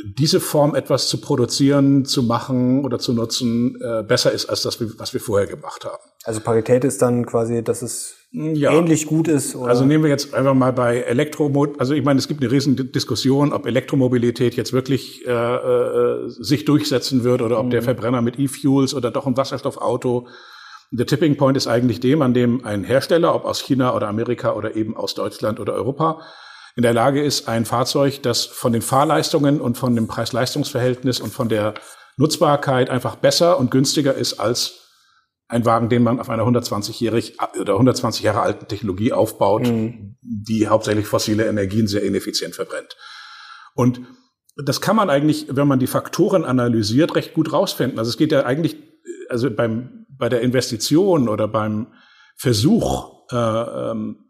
[0.05, 4.79] diese Form etwas zu produzieren, zu machen oder zu nutzen, äh, besser ist als das,
[4.99, 6.03] was wir vorher gemacht haben.
[6.25, 8.73] Also Parität ist dann quasi, dass es ja.
[8.73, 9.57] ähnlich gut ist?
[9.57, 9.71] Oder?
[9.71, 12.93] Also nehmen wir jetzt einfach mal bei Elektromobilität, also ich meine, es gibt eine riesen
[12.93, 17.71] Diskussion, ob Elektromobilität jetzt wirklich äh, äh, sich durchsetzen wird oder ob mhm.
[17.71, 20.29] der Verbrenner mit E-Fuels oder doch ein Wasserstoffauto.
[20.91, 24.53] Der Tipping Point ist eigentlich dem, an dem ein Hersteller, ob aus China oder Amerika
[24.53, 26.21] oder eben aus Deutschland oder Europa,
[26.77, 31.33] in der Lage ist, ein Fahrzeug, das von den Fahrleistungen und von dem Preis-Leistungs-Verhältnis und
[31.33, 31.73] von der
[32.19, 34.86] Nutzbarkeit einfach besser und günstiger ist als
[35.49, 40.17] ein Wagen, den man auf einer 120-jährig oder 120 Jahre alten Technologie aufbaut, mhm.
[40.21, 42.97] die hauptsächlich fossile Energien sehr ineffizient verbrennt.
[43.75, 44.01] Und
[44.57, 47.99] das kann man eigentlich, wenn man die Faktoren analysiert, recht gut rausfinden.
[47.99, 48.77] Also es geht ja eigentlich,
[49.29, 51.93] also beim, bei der Investition oder beim
[52.37, 54.23] Versuch, äh, ähm,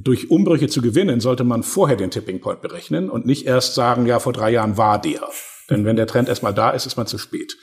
[0.00, 4.06] durch Umbrüche zu gewinnen, sollte man vorher den Tipping Point berechnen und nicht erst sagen,
[4.06, 5.28] ja, vor drei Jahren war der.
[5.68, 7.56] Denn wenn der Trend erstmal da ist, ist man zu spät.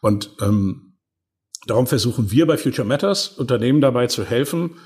[0.00, 0.87] Und ähm,
[1.68, 4.76] darum versuchen wir bei Future Matters Unternehmen dabei zu helfen,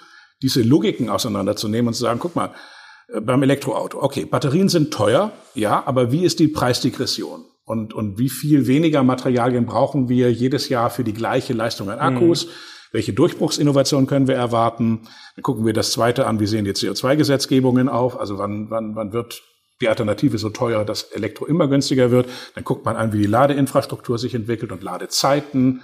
[0.43, 2.53] diese Logiken auseinanderzunehmen und zu sagen, guck mal,
[3.09, 7.45] äh, beim Elektroauto, okay, Batterien sind teuer, ja, aber wie ist die Preisdegression?
[7.65, 12.01] Und, und wie viel weniger Materialien brauchen wir jedes Jahr für die gleiche Leistung an
[12.01, 12.47] Akkus?
[12.47, 12.51] Mhm.
[12.91, 15.03] Welche Durchbruchsinnovationen können wir erwarten?
[15.37, 18.19] Dann gucken wir das zweite an, wie sehen die CO2-Gesetzgebungen auf?
[18.19, 19.43] Also wann, wann, wann wird
[19.81, 22.29] die Alternative so teuer, dass Elektro immer günstiger wird?
[22.55, 25.83] Dann guckt man an, wie die Ladeinfrastruktur sich entwickelt und Ladezeiten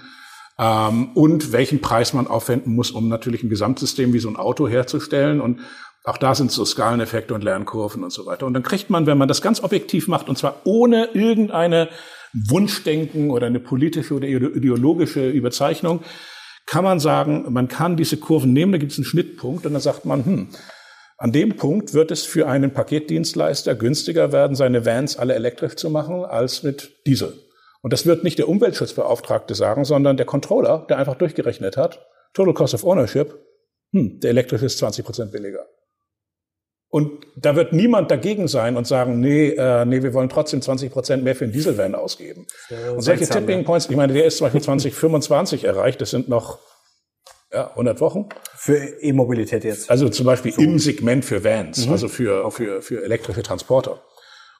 [0.59, 4.67] ähm, und welchen Preis man aufwenden muss, um natürlich ein Gesamtsystem wie so ein Auto
[4.67, 5.39] herzustellen.
[5.39, 5.61] Und
[6.03, 8.45] auch da sind so Skaleneffekte und Lernkurven und so weiter.
[8.45, 11.89] Und dann kriegt man, wenn man das ganz objektiv macht, und zwar ohne irgendeine
[12.33, 16.01] Wunschdenken oder eine politische oder ideologische Überzeichnung,
[16.65, 19.81] kann man sagen, man kann diese Kurven nehmen, da gibt es einen Schnittpunkt und dann
[19.81, 20.49] sagt man, hm,
[21.17, 25.89] an dem Punkt wird es für einen Paketdienstleister günstiger werden, seine Vans alle elektrisch zu
[25.89, 27.33] machen, als mit Diesel.
[27.81, 32.53] Und das wird nicht der Umweltschutzbeauftragte sagen, sondern der Controller, der einfach durchgerechnet hat, Total
[32.53, 33.33] Cost of Ownership,
[33.93, 35.65] hm, der elektrische ist 20 Prozent billiger.
[36.91, 40.91] Und da wird niemand dagegen sein und sagen, nee, äh, nee, wir wollen trotzdem 20
[40.91, 42.47] Prozent mehr für den Dieselvan ausgeben.
[42.69, 46.29] Ja, und solche Tipping Points, ich meine, der ist zum Beispiel 2025 erreicht, das sind
[46.29, 46.57] noch
[47.53, 48.29] ja, 100 Wochen.
[48.55, 49.89] Für E-Mobilität jetzt?
[49.89, 50.61] Also zum Beispiel so.
[50.61, 51.91] im Segment für Vans, mhm.
[51.91, 54.01] also für, für, für elektrische Transporter.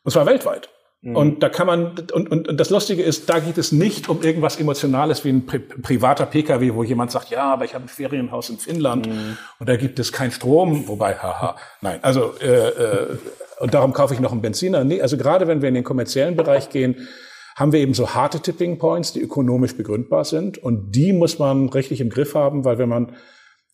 [0.03, 0.69] Und zwar weltweit.
[1.01, 1.15] Mhm.
[1.15, 4.21] Und da kann man, und, und, und das Lustige ist, da geht es nicht um
[4.21, 7.89] irgendwas Emotionales wie ein pri privater Pkw, wo jemand sagt, ja, aber ich habe ein
[7.89, 9.37] Ferienhaus in Finnland mhm.
[9.59, 13.17] und da gibt es keinen Strom, wobei, haha, nein, also äh, äh,
[13.59, 14.83] und darum kaufe ich noch einen Benziner.
[14.83, 17.07] Nee, also gerade wenn wir in den kommerziellen Bereich gehen,
[17.55, 21.67] haben wir eben so harte Tipping Points, die ökonomisch begründbar sind und die muss man
[21.69, 23.15] richtig im Griff haben, weil wenn man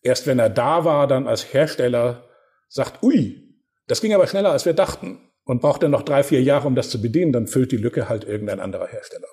[0.02, 2.24] erst wenn er da war, dann als Hersteller
[2.68, 3.58] sagt, ui,
[3.88, 6.76] das ging aber schneller, als wir dachten und braucht dann noch drei, vier Jahre, um
[6.76, 9.28] das zu bedienen, dann füllt die Lücke halt irgendein anderer Hersteller.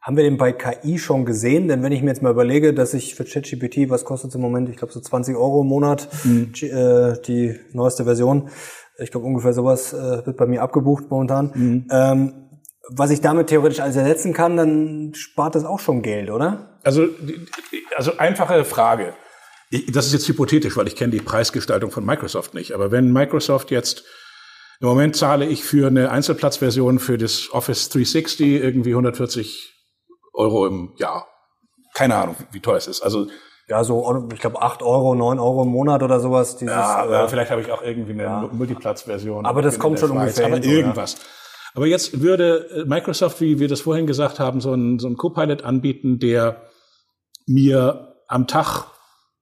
[0.00, 1.68] Haben wir den bei KI schon gesehen?
[1.68, 4.40] Denn wenn ich mir jetzt mal überlege, dass ich für ChatGPT, was kostet es im
[4.40, 4.68] Moment?
[4.68, 6.52] Ich glaube so 20 Euro im Monat, mhm.
[6.60, 8.50] äh, die neueste Version.
[8.98, 11.52] Ich glaube ungefähr sowas äh, wird bei mir abgebucht momentan.
[11.54, 11.86] Mhm.
[11.92, 12.32] Ähm,
[12.88, 16.78] was ich damit theoretisch alles ersetzen kann, dann spart das auch schon Geld, oder?
[16.82, 17.06] Also,
[17.94, 19.14] also einfache Frage.
[19.92, 22.72] Das ist jetzt hypothetisch, weil ich kenne die Preisgestaltung von Microsoft nicht.
[22.72, 24.04] Aber wenn Microsoft jetzt
[24.82, 29.72] im Moment zahle ich für eine Einzelplatzversion für das Office 360 irgendwie 140
[30.34, 31.28] Euro im Jahr.
[31.94, 33.00] Keine Ahnung, wie teuer es ist.
[33.00, 33.28] Also
[33.68, 36.56] ja, so, ich glaube, 8 Euro, 9 Euro im Monat oder sowas.
[36.56, 38.50] Dieses, ja, äh, vielleicht habe ich auch irgendwie eine ja.
[38.50, 39.46] Multiplatz-Version.
[39.46, 40.46] Aber das kommt schon Schweiz, ungefähr.
[40.46, 41.12] Aber irgendwas.
[41.14, 41.20] Ja.
[41.74, 45.16] Aber jetzt würde äh, Microsoft, wie wir das vorhin gesagt haben, so einen, so einen
[45.16, 46.62] Copilot anbieten, der
[47.46, 48.86] mir am Tag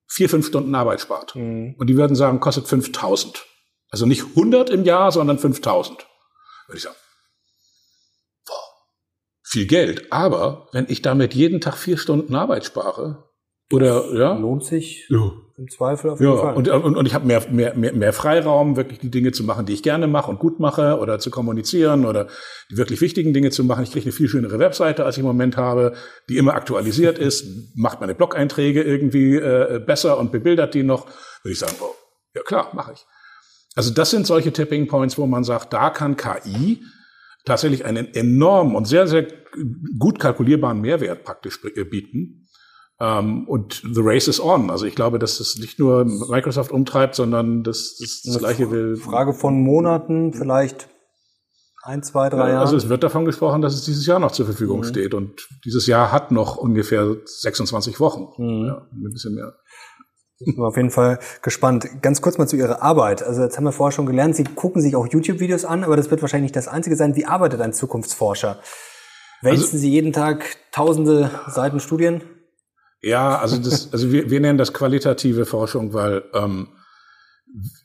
[0.06, 1.34] vier, fünf Stunden Arbeit spart.
[1.34, 1.76] Mhm.
[1.78, 3.46] Und die würden sagen, kostet 5000.
[3.90, 6.06] Also nicht 100 im Jahr, sondern 5000.
[6.66, 6.96] Würde ich sagen.
[8.46, 8.56] Wow.
[9.42, 10.12] Viel Geld.
[10.12, 13.30] Aber wenn ich damit jeden Tag vier Stunden Arbeit spare,
[13.72, 15.30] oder ja, lohnt sich ja.
[15.56, 16.38] im Zweifel auf jeden ja.
[16.40, 16.54] Fall.
[16.56, 19.64] Und, und, und ich habe mehr, mehr, mehr, mehr Freiraum, wirklich die Dinge zu machen,
[19.64, 22.26] die ich gerne mache und gut mache, oder zu kommunizieren oder
[22.70, 23.84] die wirklich wichtigen Dinge zu machen.
[23.84, 25.94] Ich kriege eine viel schönere Webseite, als ich im Moment habe,
[26.28, 31.06] die immer aktualisiert ist, macht meine Blog-Einträge irgendwie äh, besser und bebildert die noch.
[31.44, 31.94] Würde ich sagen, wow,
[32.34, 33.06] ja klar, mache ich.
[33.74, 36.82] Also das sind solche Tipping Points, wo man sagt, da kann KI
[37.44, 39.26] tatsächlich einen enormen und sehr, sehr
[39.98, 42.48] gut kalkulierbaren Mehrwert praktisch äh, bieten.
[43.00, 44.70] Ähm, und the race is on.
[44.70, 48.96] Also ich glaube, dass das nicht nur Microsoft umtreibt, sondern das, das, das gleiche will.
[48.96, 50.88] Frage von Monaten, vielleicht
[51.82, 52.60] ein, zwei, drei Jahre.
[52.60, 54.84] Also es wird davon gesprochen, dass es dieses Jahr noch zur Verfügung mhm.
[54.84, 55.14] steht.
[55.14, 58.26] Und dieses Jahr hat noch ungefähr 26 Wochen.
[58.36, 58.66] Mhm.
[58.66, 59.54] Ja, ein bisschen mehr.
[60.42, 61.86] Ich bin auf jeden Fall gespannt.
[62.00, 63.22] Ganz kurz mal zu Ihrer Arbeit.
[63.22, 66.10] Also jetzt haben wir vorher schon gelernt, Sie gucken sich auch YouTube-Videos an, aber das
[66.10, 67.14] wird wahrscheinlich nicht das Einzige sein.
[67.14, 68.58] Wie arbeitet ein Zukunftsforscher?
[69.42, 72.22] Wälzen also, Sie jeden Tag tausende Seiten Studien?
[73.02, 76.68] Ja, also das, also wir, wir nennen das qualitative Forschung, weil ähm,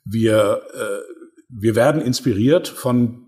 [0.06, 1.14] wir, äh,
[1.50, 3.26] wir werden inspiriert von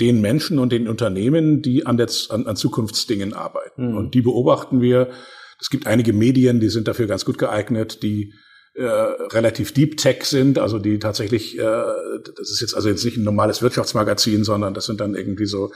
[0.00, 3.90] den Menschen und den Unternehmen, die an, der, an, an Zukunftsdingen arbeiten.
[3.90, 3.96] Mhm.
[3.96, 5.10] Und die beobachten wir
[5.62, 8.34] es gibt einige Medien, die sind dafür ganz gut geeignet, die
[8.74, 13.16] äh, relativ Deep Tech sind, also die tatsächlich, äh, das ist jetzt also jetzt nicht
[13.16, 15.70] ein normales Wirtschaftsmagazin, sondern das sind dann irgendwie so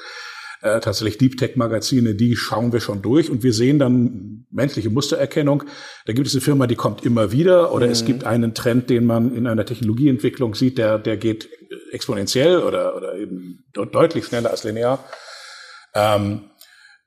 [0.61, 4.91] äh, tatsächlich Deep Tech Magazine, die schauen wir schon durch und wir sehen dann menschliche
[4.91, 5.63] Mustererkennung.
[6.07, 7.93] Da gibt es eine Firma, die kommt immer wieder oder mhm.
[7.93, 11.49] es gibt einen Trend, den man in einer Technologieentwicklung sieht, der, der geht
[11.93, 15.05] exponentiell oder, oder eben deutlich schneller als linear.
[15.95, 16.51] Ähm,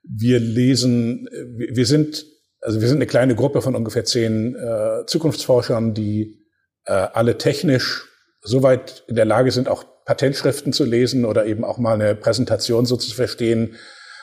[0.02, 2.24] wir lesen, wir sind
[2.60, 6.38] also wir sind eine kleine Gruppe von ungefähr zehn äh, Zukunftsforschern, die
[6.84, 8.06] äh, alle technisch
[8.42, 12.86] soweit in der Lage sind, auch Patentschriften zu lesen oder eben auch mal eine Präsentation
[12.86, 13.76] so zu verstehen,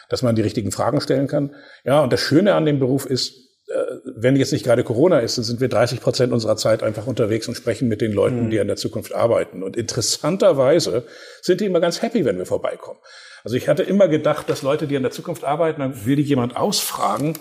[0.09, 1.55] dass man die richtigen Fragen stellen kann.
[1.83, 3.33] Ja, und das Schöne an dem Beruf ist,
[3.67, 3.73] äh,
[4.15, 7.47] wenn jetzt nicht gerade Corona ist, dann sind wir 30 Prozent unserer Zeit einfach unterwegs
[7.47, 8.49] und sprechen mit den Leuten, mhm.
[8.49, 9.63] die an der Zukunft arbeiten.
[9.63, 11.05] Und interessanterweise
[11.41, 12.99] sind die immer ganz happy, wenn wir vorbeikommen.
[13.43, 16.23] Also ich hatte immer gedacht, dass Leute, die an der Zukunft arbeiten, dann will die
[16.23, 17.37] jemand ausfragen,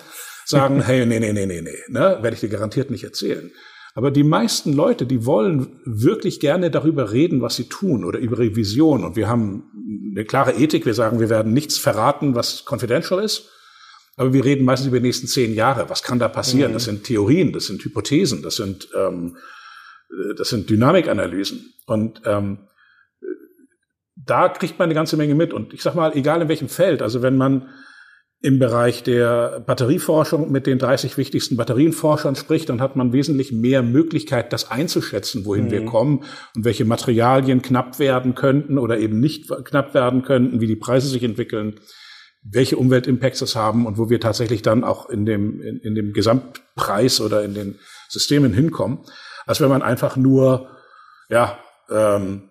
[0.46, 3.50] sagen, hey, nee, nee, nee, nee, nee, ne, werde ich dir garantiert nicht erzählen.
[3.94, 8.38] Aber die meisten Leute, die wollen wirklich gerne darüber reden, was sie tun oder über
[8.38, 9.04] ihre Vision.
[9.04, 9.70] Und wir haben
[10.14, 10.84] eine klare Ethik.
[10.84, 13.50] Wir sagen, wir werden nichts verraten, was confidential ist.
[14.16, 15.88] Aber wir reden meistens über die nächsten zehn Jahre.
[15.88, 16.72] Was kann da passieren?
[16.72, 16.74] Mhm.
[16.74, 19.38] Das sind Theorien, das sind Hypothesen, das sind, ähm,
[20.36, 21.72] das sind Dynamikanalysen.
[21.86, 22.68] Und ähm,
[24.14, 25.54] da kriegt man eine ganze Menge mit.
[25.54, 27.70] Und ich sag mal, egal in welchem Feld, also wenn man
[28.42, 33.82] im Bereich der Batterieforschung mit den 30 wichtigsten Batterienforschern spricht, dann hat man wesentlich mehr
[33.82, 35.70] Möglichkeit, das einzuschätzen, wohin mhm.
[35.70, 40.66] wir kommen und welche Materialien knapp werden könnten oder eben nicht knapp werden könnten, wie
[40.66, 41.80] die Preise sich entwickeln,
[42.42, 46.12] welche Umweltimpacts das haben und wo wir tatsächlich dann auch in dem, in, in dem
[46.12, 48.98] Gesamtpreis oder in den Systemen hinkommen,
[49.46, 50.70] als wenn man einfach nur,
[51.28, 51.58] ja,
[51.90, 52.50] ähm,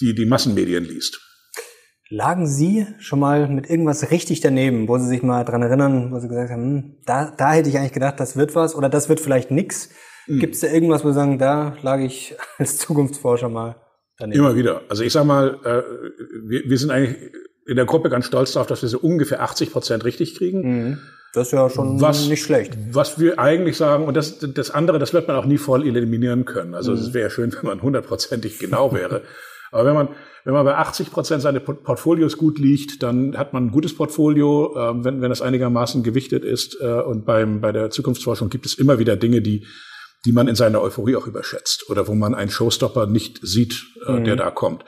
[0.00, 1.20] die, die Massenmedien liest.
[2.14, 6.18] Lagen Sie schon mal mit irgendwas richtig daneben, wo Sie sich mal dran erinnern, wo
[6.18, 9.08] Sie gesagt haben, hm, da, da hätte ich eigentlich gedacht, das wird was oder das
[9.08, 9.88] wird vielleicht nix?
[10.26, 10.38] Mhm.
[10.38, 13.76] Gibt es da irgendwas, wo Sie sagen, da lag ich als Zukunftsforscher mal
[14.18, 14.40] daneben?
[14.40, 14.82] Immer wieder.
[14.90, 15.82] Also ich sag mal, äh,
[16.46, 17.16] wir, wir sind eigentlich
[17.66, 20.60] in der Gruppe ganz stolz darauf, dass wir so ungefähr 80 Prozent richtig kriegen.
[20.60, 20.98] Mhm.
[21.32, 22.76] Das ist ja schon was, nicht schlecht.
[22.90, 26.44] Was wir eigentlich sagen, und das, das andere, das wird man auch nie voll eliminieren
[26.44, 26.74] können.
[26.74, 26.98] Also mhm.
[26.98, 29.22] es wäre schön, wenn man hundertprozentig genau wäre.
[29.72, 30.08] Aber wenn man,
[30.44, 34.76] wenn man bei 80 Prozent seines Portfolios gut liegt, dann hat man ein gutes Portfolio,
[34.76, 36.78] äh, wenn, wenn es einigermaßen gewichtet ist.
[36.80, 39.66] Äh, und beim, bei der Zukunftsforschung gibt es immer wieder Dinge, die,
[40.26, 44.12] die man in seiner Euphorie auch überschätzt oder wo man einen Showstopper nicht sieht, äh,
[44.12, 44.24] mhm.
[44.24, 44.84] der da kommt.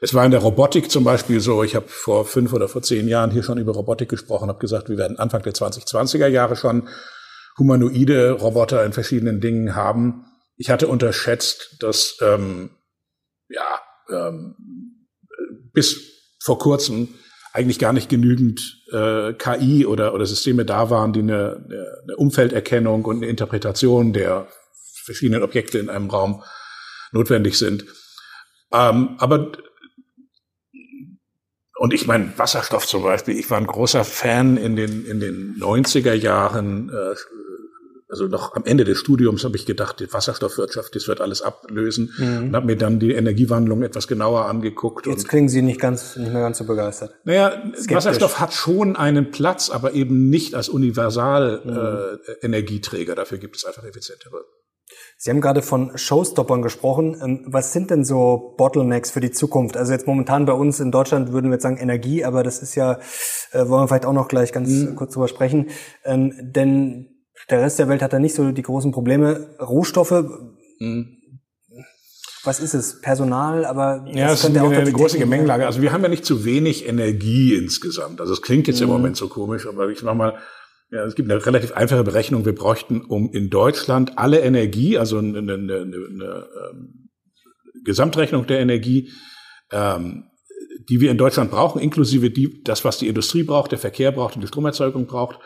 [0.00, 3.06] Es war in der Robotik zum Beispiel so, ich habe vor fünf oder vor zehn
[3.06, 6.88] Jahren hier schon über Robotik gesprochen, habe gesagt, wir werden Anfang der 2020er Jahre schon
[7.58, 10.24] humanoide Roboter in verschiedenen Dingen haben.
[10.56, 12.70] Ich hatte unterschätzt, dass ähm,
[13.48, 13.80] ja,
[14.12, 14.54] ähm,
[15.72, 16.00] bis
[16.42, 17.08] vor kurzem
[17.52, 21.66] eigentlich gar nicht genügend äh, KI oder, oder Systeme da waren, die eine,
[22.02, 24.48] eine Umfelderkennung und eine Interpretation der
[25.04, 26.42] verschiedenen Objekte in einem Raum
[27.12, 27.84] notwendig sind.
[28.72, 29.52] Ähm, aber
[31.82, 35.56] und ich meine, Wasserstoff zum Beispiel, ich war ein großer Fan in den, in den
[35.58, 37.16] 90er Jahren, äh,
[38.12, 42.12] also noch am Ende des Studiums habe ich gedacht, die Wasserstoffwirtschaft, das wird alles ablösen
[42.18, 42.48] mhm.
[42.48, 45.06] und habe mir dann die Energiewandlung etwas genauer angeguckt.
[45.06, 47.14] Jetzt klingen Sie nicht ganz, nicht mehr ganz so begeistert.
[47.24, 47.96] Naja, Skeptisch.
[47.96, 51.70] Wasserstoff hat schon einen Platz, aber eben nicht als Universal mhm.
[51.72, 53.14] äh, Energieträger.
[53.14, 54.44] Dafür gibt es einfach effizientere.
[55.16, 57.18] Sie haben gerade von Showstoppern gesprochen.
[57.24, 59.78] Ähm, was sind denn so Bottlenecks für die Zukunft?
[59.78, 62.74] Also jetzt momentan bei uns in Deutschland würden wir jetzt sagen Energie, aber das ist
[62.74, 62.98] ja,
[63.52, 64.96] äh, wollen wir vielleicht auch noch gleich ganz mhm.
[64.96, 65.70] kurz drüber sprechen.
[66.04, 67.11] Ähm, denn
[67.50, 69.56] der Rest der Welt hat da nicht so die großen Probleme.
[69.60, 70.24] Rohstoffe,
[70.78, 71.18] mhm.
[72.44, 73.00] was ist es?
[73.00, 75.66] Personal, aber ja, das ist eine, eine große Gemengelage.
[75.66, 78.20] Also wir haben ja nicht zu wenig Energie insgesamt.
[78.20, 78.84] Also es klingt jetzt mhm.
[78.84, 80.38] im Moment so komisch, aber ich mach mal,
[80.90, 82.44] ja, es gibt eine relativ einfache Berechnung.
[82.44, 87.08] Wir bräuchten, um in Deutschland alle Energie, also eine, eine, eine, eine ähm,
[87.84, 89.10] Gesamtrechnung der Energie,
[89.70, 90.24] ähm,
[90.88, 94.34] die wir in Deutschland brauchen, inklusive die, das, was die Industrie braucht, der Verkehr braucht
[94.34, 95.38] und die Stromerzeugung braucht,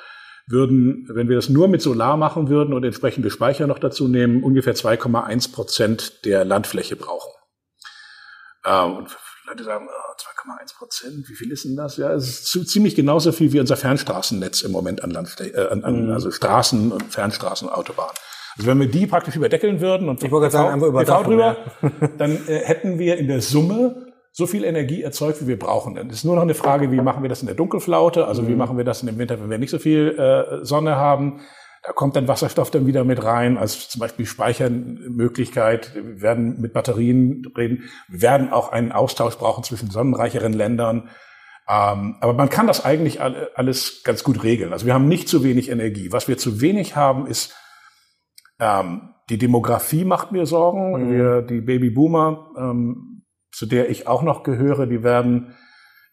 [0.49, 4.43] würden, wenn wir das nur mit Solar machen würden und entsprechende Speicher noch dazu nehmen,
[4.43, 7.33] ungefähr 2,1 Prozent der Landfläche brauchen.
[8.65, 11.97] Ähm, und Leute sagen, oh, 2,1 Prozent, wie viel ist denn das?
[11.97, 15.85] Ja, es ist ziemlich genauso viel wie unser Fernstraßennetz im Moment an Landfläche, äh, an,
[15.85, 16.13] an, mhm.
[16.13, 18.15] also Straßen und Fernstraßen und Autobahnen.
[18.57, 22.09] Also wenn wir die praktisch überdeckeln würden und ich wollte sagen, einfach über drüber, ja.
[22.19, 24.07] dann äh, hätten wir in der Summe
[24.37, 25.95] so viel Energie erzeugt, wie wir brauchen.
[25.95, 28.27] Dann ist nur noch eine Frage, wie machen wir das in der Dunkelflaute?
[28.27, 28.49] Also mhm.
[28.49, 31.41] wie machen wir das in dem Winter, wenn wir nicht so viel äh, Sonne haben?
[31.83, 35.95] Da kommt dann Wasserstoff dann wieder mit rein, als zum Beispiel Speichermöglichkeit.
[35.95, 37.85] Wir werden mit Batterien reden.
[38.09, 41.09] Wir werden auch einen Austausch brauchen zwischen sonnenreicheren Ländern.
[41.67, 44.75] Ähm, aber man kann das eigentlich alles ganz gut regeln.
[44.75, 46.13] Also wir haben nicht zu wenig Energie.
[46.13, 47.55] Was wir zu wenig haben, ist
[48.61, 51.07] ähm, die Demografie macht mir Sorgen.
[51.07, 51.11] Mhm.
[51.11, 53.16] Wir, die Babyboomer ähm,
[53.57, 55.57] zu der ich auch noch gehöre, die werden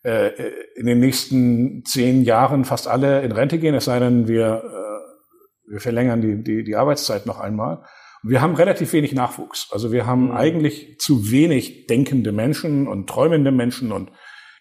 [0.03, 0.29] äh,
[0.75, 5.71] in den nächsten zehn Jahren fast alle in Rente gehen, es sei denn, wir, äh,
[5.71, 7.83] wir verlängern die, die, die Arbeitszeit noch einmal.
[8.23, 9.67] Und wir haben relativ wenig Nachwuchs.
[9.73, 10.37] Also wir haben mhm.
[10.37, 14.11] eigentlich zu wenig denkende Menschen und träumende Menschen und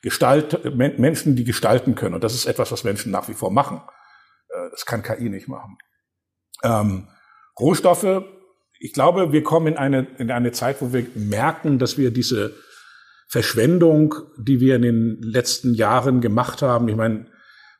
[0.03, 2.17] Gestalt, Menschen, die gestalten können.
[2.17, 3.81] Und das ist etwas, was Menschen nach wie vor machen.
[4.49, 5.79] Äh, das kann KI nicht machen.
[6.65, 7.07] Ähm,
[7.61, 8.25] Rohstoffe
[8.85, 12.53] ich glaube, wir kommen in eine, in eine Zeit, wo wir merken, dass wir diese
[13.33, 17.29] Verschwendung, die wir in den letzten Jahren gemacht haben, ich meine,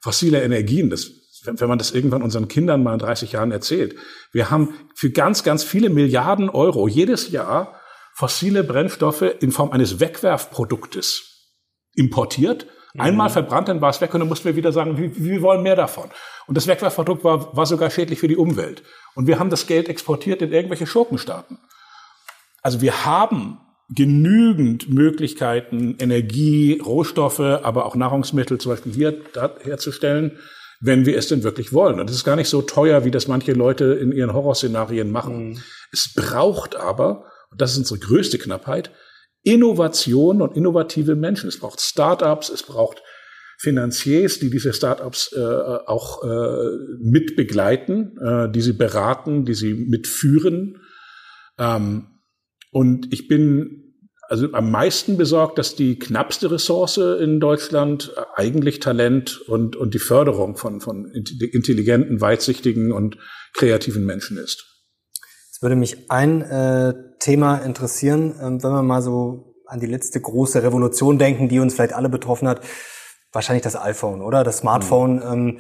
[0.01, 1.11] fossile Energien, das,
[1.45, 3.95] wenn man das irgendwann unseren Kindern mal in 30 Jahren erzählt,
[4.33, 7.79] wir haben für ganz, ganz viele Milliarden Euro jedes Jahr
[8.15, 11.51] fossile Brennstoffe in Form eines Wegwerfproduktes
[11.95, 12.67] importiert.
[12.97, 13.35] Einmal mhm.
[13.35, 15.77] verbrannt, dann war es weg und dann mussten wir wieder sagen, wir, wir wollen mehr
[15.77, 16.09] davon.
[16.47, 18.83] Und das Wegwerfprodukt war, war sogar schädlich für die Umwelt.
[19.15, 21.59] Und wir haben das Geld exportiert in irgendwelche Schurkenstaaten.
[22.63, 29.21] Also wir haben genügend Möglichkeiten, Energie, Rohstoffe, aber auch Nahrungsmittel zum Beispiel hier
[29.63, 30.39] herzustellen,
[30.81, 32.01] wenn wir es denn wirklich wollen.
[32.01, 35.51] Und es ist gar nicht so teuer, wie das manche Leute in ihren Horrorszenarien machen.
[35.51, 35.59] Mhm.
[35.93, 38.91] Es braucht aber, und das ist unsere größte Knappheit,
[39.45, 41.49] Innovation und innovative Menschen.
[41.49, 43.03] Es braucht Startups, es braucht
[43.59, 49.75] Finanziers, die diese Startups äh, auch äh, mit begleiten, äh, die sie beraten, die sie
[49.75, 50.81] mitführen.
[51.59, 52.12] Ähm,
[52.73, 53.79] und ich bin
[54.29, 59.99] also am meisten besorgt, dass die knappste Ressource in Deutschland eigentlich Talent und, und die
[59.99, 63.19] Förderung von, von intelligenten, weitsichtigen und
[63.53, 64.65] kreativen Menschen ist.
[65.49, 70.21] Jetzt würde mich ein äh, Thema interessieren, äh, wenn wir mal so an die letzte
[70.21, 72.63] große Revolution denken, die uns vielleicht alle betroffen hat
[73.33, 74.45] wahrscheinlich das iPhone, oder?
[74.45, 75.17] Das Smartphone.
[75.17, 75.23] Mhm.
[75.33, 75.59] Ähm,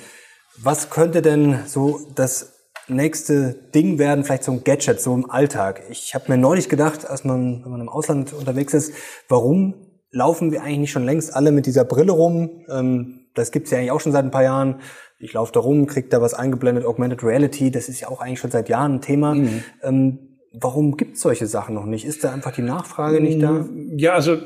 [0.58, 2.51] was könnte denn so das
[2.88, 5.82] nächste Ding werden, vielleicht so ein Gadget, so im Alltag?
[5.90, 8.92] Ich habe mir neulich gedacht, als man, wenn man im Ausland unterwegs ist,
[9.28, 9.74] warum
[10.10, 12.64] laufen wir eigentlich nicht schon längst alle mit dieser Brille rum?
[12.68, 14.80] Ähm, das gibt's ja eigentlich auch schon seit ein paar Jahren.
[15.18, 18.40] Ich laufe da rum, krieg da was eingeblendet, Augmented Reality, das ist ja auch eigentlich
[18.40, 19.34] schon seit Jahren ein Thema.
[19.34, 19.62] Mhm.
[19.82, 20.18] Ähm,
[20.52, 22.04] warum gibt's solche Sachen noch nicht?
[22.04, 23.66] Ist da einfach die Nachfrage nicht da?
[23.96, 24.38] Ja, also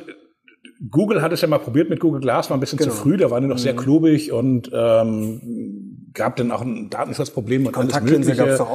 [0.90, 2.90] Google hat es ja mal probiert mit Google Glass, war ein bisschen genau.
[2.90, 3.60] zu früh, da waren die noch mhm.
[3.60, 5.40] sehr klobig und ähm,
[6.16, 8.66] gab dann auch ein Datenschutzproblem und alles Mögliche.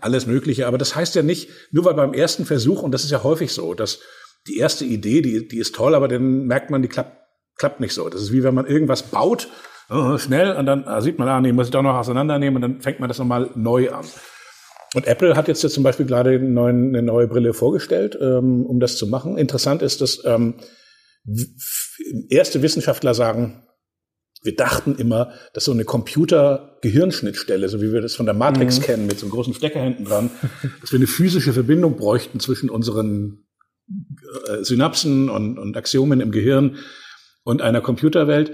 [0.00, 0.66] Alles Mögliche.
[0.66, 3.52] Aber das heißt ja nicht, nur weil beim ersten Versuch, und das ist ja häufig
[3.52, 4.00] so, dass
[4.46, 7.18] die erste Idee, die, die ist toll, aber dann merkt man, die klappt,
[7.56, 8.08] klappt nicht so.
[8.08, 9.48] Das ist wie wenn man irgendwas baut,
[9.90, 12.80] oh, schnell, und dann sieht man, ah, nee, muss ich doch noch auseinandernehmen, und dann
[12.80, 14.06] fängt man das nochmal neu an.
[14.94, 18.96] Und Apple hat jetzt ja zum Beispiel gerade eine neue Brille vorgestellt, ähm, um das
[18.96, 19.36] zu machen.
[19.36, 20.54] Interessant ist, dass ähm,
[22.28, 23.64] erste Wissenschaftler sagen,
[24.44, 28.82] wir dachten immer, dass so eine Computer-Gehirnschnittstelle, so wie wir das von der Matrix mhm.
[28.82, 30.30] kennen, mit so einem großen Stecker hinten dran,
[30.82, 33.46] dass wir eine physische Verbindung bräuchten zwischen unseren
[33.88, 36.76] äh, Synapsen und, und Axiomen im Gehirn
[37.42, 38.52] und einer Computerwelt.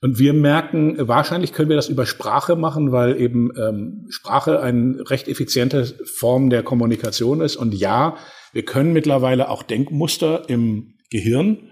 [0.00, 5.10] Und wir merken, wahrscheinlich können wir das über Sprache machen, weil eben ähm, Sprache eine
[5.10, 7.56] recht effiziente Form der Kommunikation ist.
[7.56, 8.16] Und ja,
[8.52, 11.71] wir können mittlerweile auch Denkmuster im Gehirn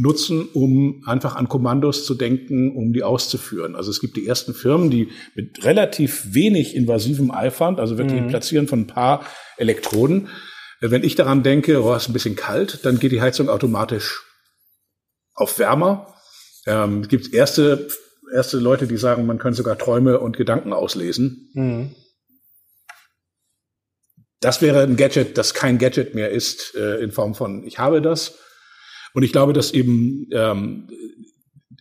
[0.00, 3.76] nutzen, um einfach an Kommandos zu denken, um die auszuführen.
[3.76, 8.28] Also es gibt die ersten Firmen, die mit relativ wenig invasivem Aufwand, also wirklich mhm.
[8.28, 9.26] Platzieren von ein paar
[9.58, 10.28] Elektroden,
[10.80, 14.22] äh, wenn ich daran denke, oh, ist ein bisschen kalt, dann geht die Heizung automatisch
[15.34, 16.14] auf wärmer.
[16.66, 17.88] Ähm, es gibt erste,
[18.34, 21.50] erste Leute, die sagen, man könnte sogar Träume und Gedanken auslesen.
[21.54, 21.94] Mhm.
[24.40, 28.00] Das wäre ein Gadget, das kein Gadget mehr ist, äh, in Form von ich habe
[28.00, 28.38] das,
[29.14, 30.88] und ich glaube, dass eben ähm,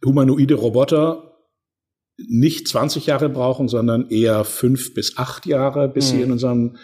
[0.03, 1.37] humanoide Roboter
[2.17, 6.17] nicht 20 Jahre brauchen, sondern eher fünf bis acht Jahre, bis mhm.
[6.17, 6.77] sie in unserem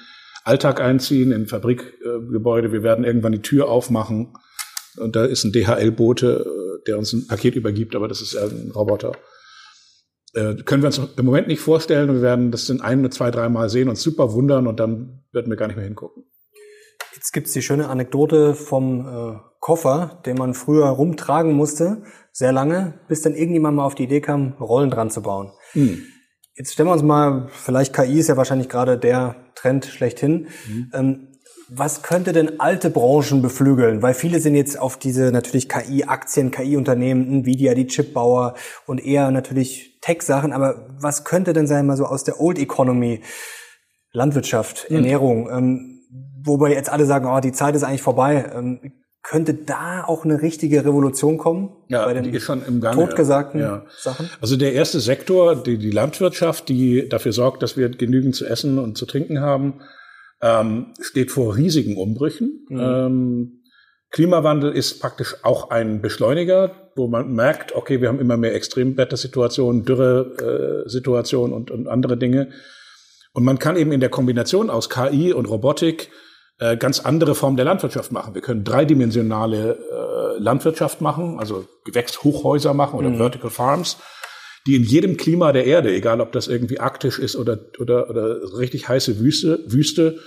[0.44, 2.72] Alltag einziehen, in Fabrikgebäude.
[2.72, 4.34] Wir werden irgendwann die Tür aufmachen
[4.98, 8.44] und da ist ein DHL-Bote, äh, der uns ein Paket übergibt, aber das ist ja
[8.44, 9.14] ein Roboter.
[10.34, 12.14] Äh, können wir uns im Moment nicht vorstellen.
[12.14, 15.50] Wir werden das in ein, zwei, drei Mal sehen, und super wundern und dann werden
[15.50, 16.24] wir gar nicht mehr hingucken.
[17.26, 23.00] Jetzt gibt's die schöne Anekdote vom äh, Koffer, den man früher rumtragen musste, sehr lange,
[23.08, 25.52] bis dann irgendjemand mal auf die Idee kam, Rollen dran zu bauen.
[25.74, 26.04] Mhm.
[26.54, 30.50] Jetzt stellen wir uns mal, vielleicht KI ist ja wahrscheinlich gerade der Trend schlechthin.
[30.68, 30.92] Mhm.
[30.94, 31.28] Ähm,
[31.68, 34.04] was könnte denn alte Branchen beflügeln?
[34.04, 38.54] Weil viele sind jetzt auf diese natürlich KI-Aktien, KI-Unternehmen, Nvidia, die Chipbauer
[38.86, 40.54] und eher natürlich Tech-Sachen.
[40.54, 43.22] Aber was könnte denn sein, mal so aus der Old Economy,
[44.12, 44.98] Landwirtschaft, mhm.
[44.98, 45.95] Ernährung, ähm,
[46.46, 48.52] wobei jetzt alle sagen, oh, die Zeit ist eigentlich vorbei.
[48.56, 51.72] Ähm, könnte da auch eine richtige Revolution kommen?
[51.88, 52.96] Ja, bei den die ist schon im Gange.
[52.96, 53.86] Totgesagten ja.
[53.98, 54.30] Sachen?
[54.40, 58.78] Also der erste Sektor, die, die Landwirtschaft, die dafür sorgt, dass wir genügend zu essen
[58.78, 59.82] und zu trinken haben,
[60.42, 62.66] ähm, steht vor riesigen Umbrüchen.
[62.70, 62.80] Mhm.
[62.80, 63.62] Ähm,
[64.12, 69.86] Klimawandel ist praktisch auch ein Beschleuniger, wo man merkt, okay, wir haben immer mehr Extremwettersituationen,
[69.86, 72.50] Dürresituationen äh, und, und andere Dinge.
[73.34, 76.12] Und man kann eben in der Kombination aus KI und Robotik
[76.60, 78.34] äh, ganz andere Formen der Landwirtschaft machen.
[78.34, 83.18] Wir können dreidimensionale äh, Landwirtschaft machen, also Gewächshochhäuser machen oder mhm.
[83.18, 83.98] Vertical Farms,
[84.68, 88.58] die in jedem Klima der Erde, egal ob das irgendwie arktisch ist oder, oder, oder
[88.58, 90.20] richtig heiße Wüste, Wüste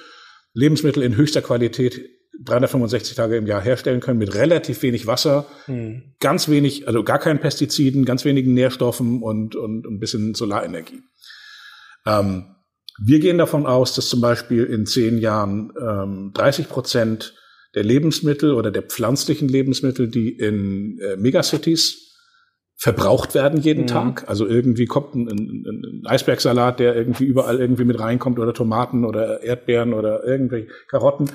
[0.55, 2.01] Lebensmittel in höchster Qualität
[2.45, 6.15] 365 Tage im Jahr herstellen können mit relativ wenig Wasser, mhm.
[6.21, 11.03] ganz wenig, also gar keinen Pestiziden, ganz wenigen Nährstoffen und, und ein bisschen Solarenergie.
[12.07, 12.55] Ähm,
[13.01, 17.35] wir gehen davon aus, dass zum Beispiel in zehn Jahren ähm, 30 Prozent
[17.75, 22.09] der Lebensmittel oder der pflanzlichen Lebensmittel, die in äh, Megacities
[22.77, 23.89] verbraucht werden jeden mhm.
[23.89, 24.29] Tag.
[24.29, 29.05] Also irgendwie kommt ein, ein, ein, Eisbergsalat, der irgendwie überall irgendwie mit reinkommt oder Tomaten
[29.05, 31.31] oder Erdbeeren oder irgendwelche Karotten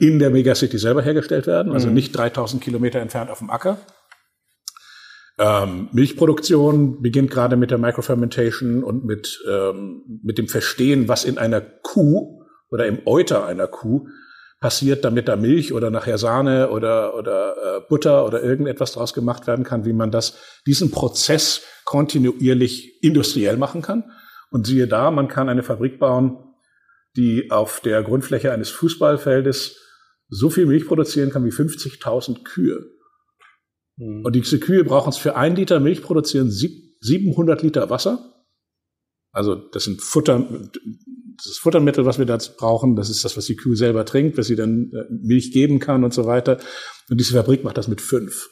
[0.00, 1.94] in der Megacity selber hergestellt werden, also mhm.
[1.94, 3.78] nicht 3000 Kilometer entfernt auf dem Acker.
[5.40, 11.38] Ähm, Milchproduktion beginnt gerade mit der Microfermentation und mit, ähm, mit dem Verstehen, was in
[11.38, 14.06] einer Kuh oder im Euter einer Kuh
[14.60, 19.46] passiert, damit da Milch oder nachher Sahne oder, oder äh, Butter oder irgendetwas draus gemacht
[19.46, 20.36] werden kann, wie man das,
[20.66, 24.12] diesen Prozess kontinuierlich industriell machen kann.
[24.50, 26.36] Und siehe da, man kann eine Fabrik bauen,
[27.16, 29.78] die auf der Grundfläche eines Fußballfeldes
[30.28, 32.99] so viel Milch produzieren kann wie 50.000 Kühe.
[34.00, 34.24] Mhm.
[34.24, 38.34] Und diese Kühe brauchen es für ein Liter Milch produzieren 700 Liter Wasser.
[39.32, 40.44] Also das sind Futter,
[41.36, 42.96] das Futtermittel, was wir da brauchen.
[42.96, 46.02] Das ist das, was die Kuh selber trinkt, was sie dann äh, Milch geben kann
[46.02, 46.58] und so weiter.
[47.08, 48.50] Und diese Fabrik macht das mit fünf.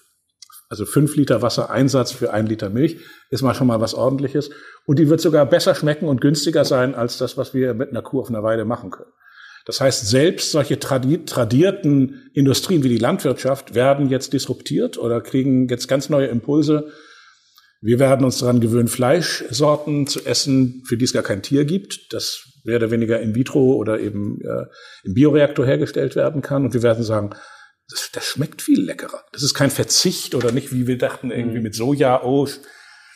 [0.68, 2.98] Also fünf Liter Wassereinsatz für ein Liter Milch
[3.30, 4.50] ist mal schon mal was ordentliches.
[4.84, 8.02] Und die wird sogar besser schmecken und günstiger sein als das, was wir mit einer
[8.02, 9.10] Kuh auf einer Weide machen können.
[9.68, 15.88] Das heißt, selbst solche tradierten Industrien wie die Landwirtschaft werden jetzt disruptiert oder kriegen jetzt
[15.88, 16.90] ganz neue Impulse.
[17.82, 22.14] Wir werden uns daran gewöhnen, Fleischsorten zu essen, für die es gar kein Tier gibt,
[22.14, 24.64] das mehr oder weniger in vitro oder eben äh,
[25.04, 26.64] im Bioreaktor hergestellt werden kann.
[26.64, 27.34] Und wir werden sagen,
[27.90, 29.22] das, das schmeckt viel leckerer.
[29.32, 31.64] Das ist kein Verzicht oder nicht, wie wir dachten, irgendwie mhm.
[31.64, 32.48] mit Soja, oh,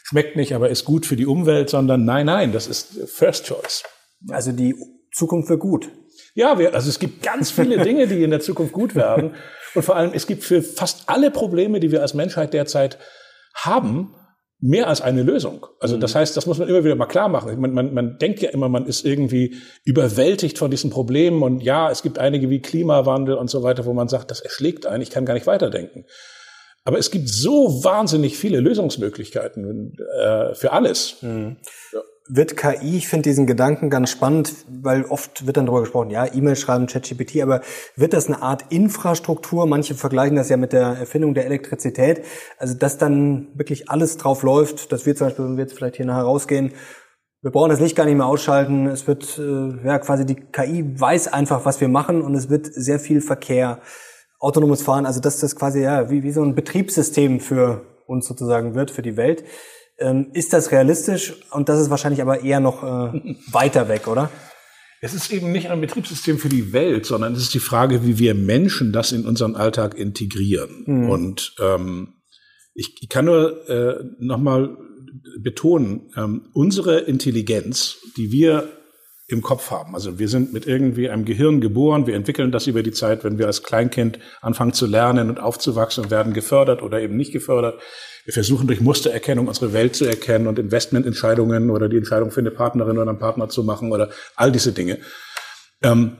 [0.02, 3.84] schmeckt nicht, aber ist gut für die Umwelt, sondern nein, nein, das ist First Choice.
[4.28, 4.74] Also die
[5.14, 5.88] Zukunft wird gut.
[6.34, 9.34] Ja, wir, also es gibt ganz viele Dinge, die in der Zukunft gut werden.
[9.74, 12.98] Und vor allem, es gibt für fast alle Probleme, die wir als Menschheit derzeit
[13.54, 14.14] haben,
[14.60, 15.66] mehr als eine Lösung.
[15.80, 16.18] Also das mhm.
[16.20, 17.60] heißt, das muss man immer wieder mal klar machen.
[17.60, 21.90] Man, man, man denkt ja immer, man ist irgendwie überwältigt von diesen Problemen und ja,
[21.90, 25.10] es gibt einige wie Klimawandel und so weiter, wo man sagt, das erschlägt einen, ich
[25.10, 26.04] kann gar nicht weiterdenken.
[26.84, 31.16] Aber es gibt so wahnsinnig viele Lösungsmöglichkeiten äh, für alles.
[31.22, 31.56] Mhm.
[31.92, 36.10] Ja wird KI, ich finde diesen Gedanken ganz spannend, weil oft wird dann darüber gesprochen,
[36.10, 37.62] ja, E-Mail schreiben, ChatGPT, aber
[37.96, 39.66] wird das eine Art Infrastruktur?
[39.66, 42.24] Manche vergleichen das ja mit der Erfindung der Elektrizität.
[42.58, 45.96] Also, dass dann wirklich alles drauf läuft, dass wir zum Beispiel, wenn wir jetzt vielleicht
[45.96, 46.72] hier nachher rausgehen,
[47.42, 48.86] wir brauchen das Licht gar nicht mehr ausschalten.
[48.86, 52.66] Es wird, äh, ja, quasi die KI weiß einfach, was wir machen und es wird
[52.66, 53.80] sehr viel Verkehr,
[54.38, 58.74] autonomes Fahren, also dass das quasi, ja, wie, wie so ein Betriebssystem für uns sozusagen
[58.74, 59.44] wird, für die Welt.
[59.98, 61.34] Ähm, ist das realistisch?
[61.50, 64.30] Und das ist wahrscheinlich aber eher noch äh, weiter weg, oder?
[65.00, 68.18] Es ist eben nicht ein Betriebssystem für die Welt, sondern es ist die Frage, wie
[68.18, 70.84] wir Menschen das in unseren Alltag integrieren.
[70.86, 71.10] Mhm.
[71.10, 72.14] Und ähm,
[72.74, 74.76] ich, ich kann nur äh, nochmal
[75.40, 78.68] betonen, ähm, unsere Intelligenz, die wir
[79.26, 79.94] im Kopf haben.
[79.94, 83.38] Also wir sind mit irgendwie einem Gehirn geboren, wir entwickeln das über die Zeit, wenn
[83.38, 87.80] wir als Kleinkind anfangen zu lernen und aufzuwachsen und werden gefördert oder eben nicht gefördert.
[88.24, 92.52] Wir versuchen durch Mustererkennung unsere Welt zu erkennen und Investmententscheidungen oder die Entscheidung für eine
[92.52, 94.98] Partnerin oder einen Partner zu machen oder all diese Dinge.
[95.82, 96.16] Ähm,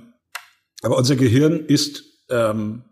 [0.83, 2.85] aber unser Gehirn ist ähm,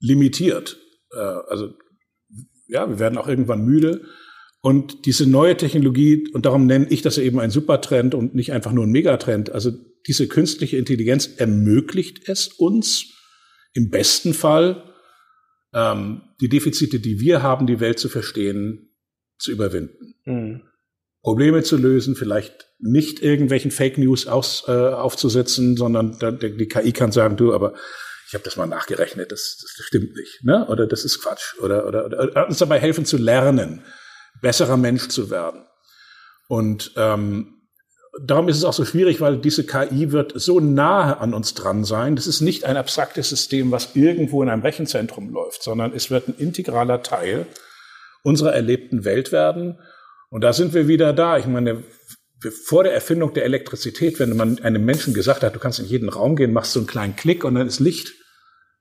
[0.00, 0.78] limitiert.
[1.12, 1.74] Äh, also
[2.68, 4.02] ja, wir werden auch irgendwann müde.
[4.62, 8.72] Und diese neue Technologie, und darum nenne ich das eben ein Supertrend und nicht einfach
[8.72, 9.72] nur ein Megatrend, also
[10.06, 13.12] diese künstliche Intelligenz ermöglicht es uns
[13.74, 14.91] im besten Fall
[15.74, 18.90] ähm, die Defizite, die wir haben, die Welt zu verstehen,
[19.38, 20.14] zu überwinden.
[20.24, 20.62] Mhm.
[21.22, 26.92] Probleme zu lösen, vielleicht nicht irgendwelchen Fake News aus, äh, aufzusetzen, sondern die, die KI
[26.92, 27.74] kann sagen, du, aber
[28.26, 30.66] ich habe das mal nachgerechnet, das, das stimmt nicht, ne?
[30.68, 31.54] Oder das ist Quatsch.
[31.60, 33.84] Oder, oder, oder uns dabei helfen zu lernen,
[34.40, 35.64] besserer Mensch zu werden.
[36.48, 37.51] Und ähm,
[38.20, 41.84] darum ist es auch so schwierig, weil diese KI wird so nahe an uns dran
[41.84, 42.16] sein.
[42.16, 46.28] Das ist nicht ein abstraktes System, was irgendwo in einem Rechenzentrum läuft, sondern es wird
[46.28, 47.46] ein integraler Teil
[48.22, 49.78] unserer erlebten Welt werden.
[50.30, 51.38] Und da sind wir wieder da.
[51.38, 51.82] Ich meine,
[52.64, 56.08] vor der Erfindung der Elektrizität, wenn man einem Menschen gesagt hat, du kannst in jeden
[56.08, 58.12] Raum gehen, machst so einen kleinen Klick und dann ist Licht.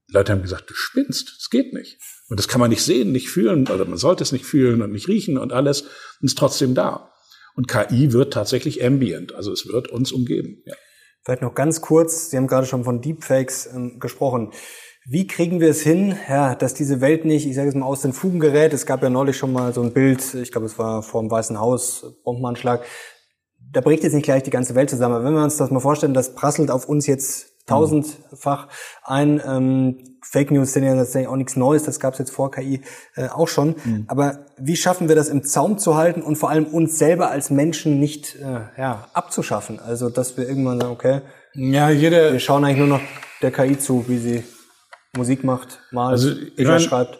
[0.10, 2.00] Die Leute haben gesagt, du spinnst, das geht nicht.
[2.28, 4.92] Und das kann man nicht sehen, nicht fühlen, oder man sollte es nicht fühlen und
[4.92, 7.11] nicht riechen und alles, und ist trotzdem da.
[7.56, 10.62] Und KI wird tatsächlich ambient, also es wird uns umgeben.
[10.66, 10.76] Ja.
[11.24, 14.52] Vielleicht noch ganz kurz, Sie haben gerade schon von Deepfakes äh, gesprochen.
[15.08, 18.02] Wie kriegen wir es hin, ja, dass diese Welt nicht, ich sage es mal, aus
[18.02, 18.74] den Fugen gerät?
[18.74, 21.32] Es gab ja neulich schon mal so ein Bild, ich glaube, es war vor dem
[21.32, 22.84] Weißen Haus, Bombenanschlag.
[23.72, 25.16] Da bricht jetzt nicht gleich die ganze Welt zusammen.
[25.16, 28.68] Aber wenn wir uns das mal vorstellen, das prasselt auf uns jetzt tausendfach
[29.04, 29.41] ein.
[29.45, 32.80] Ähm, Fake News sind ja tatsächlich auch nichts Neues, das gab es jetzt vor KI
[33.16, 33.76] äh, auch schon.
[33.84, 34.06] Mhm.
[34.08, 37.50] Aber wie schaffen wir das im Zaum zu halten und vor allem uns selber als
[37.50, 39.82] Menschen nicht äh, ja, abzuschaffen?
[39.82, 41.22] Also dass wir irgendwann sagen, okay,
[41.54, 43.02] ja, jede, wir schauen eigentlich nur noch
[43.42, 44.44] der KI zu, wie sie
[45.18, 47.20] Musik macht, malt, also, Bücher schreibt.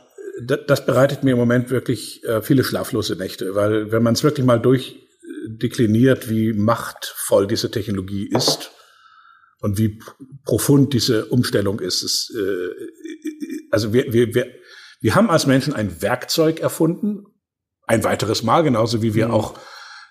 [0.66, 4.46] Das bereitet mir im Moment wirklich äh, viele schlaflose Nächte, weil wenn man es wirklich
[4.46, 8.72] mal durchdekliniert, wie machtvoll diese Technologie ist,
[9.62, 10.00] und wie
[10.44, 12.04] profund diese Umstellung ist.
[12.04, 13.01] Es, äh,
[13.72, 14.48] also wir, wir, wir,
[15.00, 17.26] wir haben als Menschen ein Werkzeug erfunden,
[17.88, 19.34] ein weiteres Mal, genauso wie wir mhm.
[19.34, 19.60] auch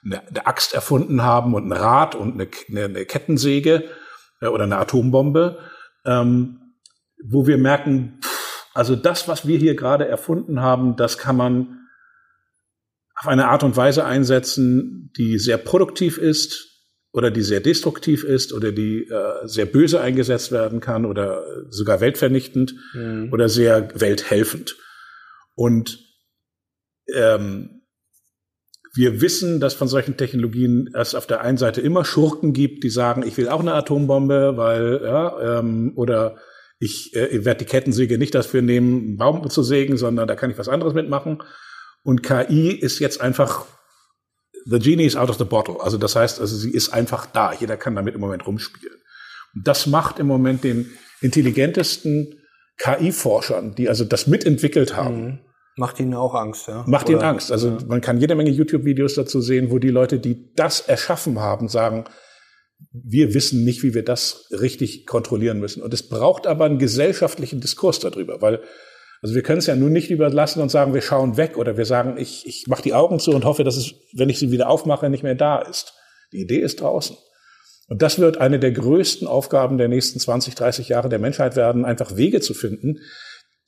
[0.04, 3.84] eine, eine, Axt erfunden haben und ein Rad und eine, eine, eine Kettensäge
[4.40, 5.58] äh, oder eine Atombombe,
[6.04, 6.74] ähm,
[7.22, 11.86] wo wir merken, pff, also das, was wir hier gerade erfunden haben, das kann man
[13.16, 16.69] auf eine Art und Weise einsetzen, die sehr produktiv ist,
[17.12, 22.00] oder die sehr destruktiv ist oder die äh, sehr böse eingesetzt werden kann oder sogar
[22.00, 23.30] weltvernichtend mhm.
[23.32, 24.76] oder sehr welthelfend.
[25.54, 25.98] Und
[27.12, 27.82] ähm,
[28.92, 32.90] wir wissen, dass von solchen Technologien es auf der einen Seite immer Schurken gibt, die
[32.90, 36.36] sagen, ich will auch eine Atombombe, weil ja ähm, oder
[36.78, 40.50] ich äh, werde die Kettensäge nicht dafür nehmen, einen Baum zu sägen, sondern da kann
[40.50, 41.42] ich was anderes mitmachen.
[42.02, 43.66] Und KI ist jetzt einfach
[44.66, 45.80] the genie is out of the bottle.
[45.80, 47.52] Also das heißt, also sie ist einfach da.
[47.52, 48.96] Jeder kann damit im Moment rumspielen.
[49.54, 50.90] Und das macht im Moment den
[51.20, 52.40] intelligentesten
[52.78, 55.24] KI-Forschern, die also das mitentwickelt haben.
[55.24, 55.38] Mhm.
[55.76, 56.84] Macht ihnen auch Angst, ja.
[56.86, 57.52] Macht Oder, ihnen Angst.
[57.52, 57.78] Also ja.
[57.86, 62.04] man kann jede Menge YouTube-Videos dazu sehen, wo die Leute, die das erschaffen haben, sagen,
[62.92, 65.82] wir wissen nicht, wie wir das richtig kontrollieren müssen.
[65.82, 68.62] Und es braucht aber einen gesellschaftlichen Diskurs darüber, weil
[69.22, 71.84] also wir können es ja nun nicht überlassen und sagen, wir schauen weg oder wir
[71.84, 74.68] sagen, ich, ich mache die Augen zu und hoffe, dass es, wenn ich sie wieder
[74.68, 75.94] aufmache, nicht mehr da ist.
[76.32, 77.16] Die Idee ist draußen.
[77.88, 81.84] Und das wird eine der größten Aufgaben der nächsten 20, 30 Jahre der Menschheit werden,
[81.84, 83.00] einfach Wege zu finden,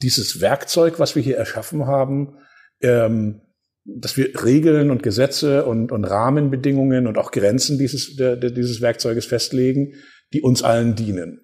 [0.00, 2.38] dieses Werkzeug, was wir hier erschaffen haben,
[2.80, 3.42] ähm,
[3.84, 8.80] dass wir Regeln und Gesetze und, und Rahmenbedingungen und auch Grenzen dieses, der, der, dieses
[8.80, 9.94] Werkzeuges festlegen,
[10.32, 11.40] die uns allen dienen.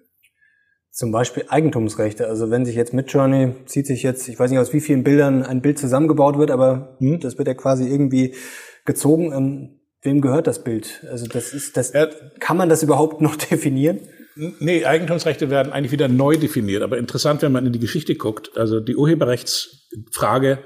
[0.99, 2.27] Zum Beispiel Eigentumsrechte.
[2.27, 5.43] Also wenn sich jetzt Midjourney zieht sich jetzt, ich weiß nicht aus wie vielen Bildern
[5.43, 7.21] ein Bild zusammengebaut wird, aber hm.
[7.21, 8.35] das wird ja quasi irgendwie
[8.83, 9.31] gezogen.
[9.31, 11.05] Ähm, wem gehört das Bild?
[11.09, 11.93] Also das ist das.
[11.93, 12.09] Ja.
[12.41, 14.01] Kann man das überhaupt noch definieren?
[14.35, 16.83] Nee, Eigentumsrechte werden eigentlich wieder neu definiert.
[16.83, 18.57] Aber interessant, wenn man in die Geschichte guckt.
[18.57, 20.59] Also die Urheberrechtsfrage,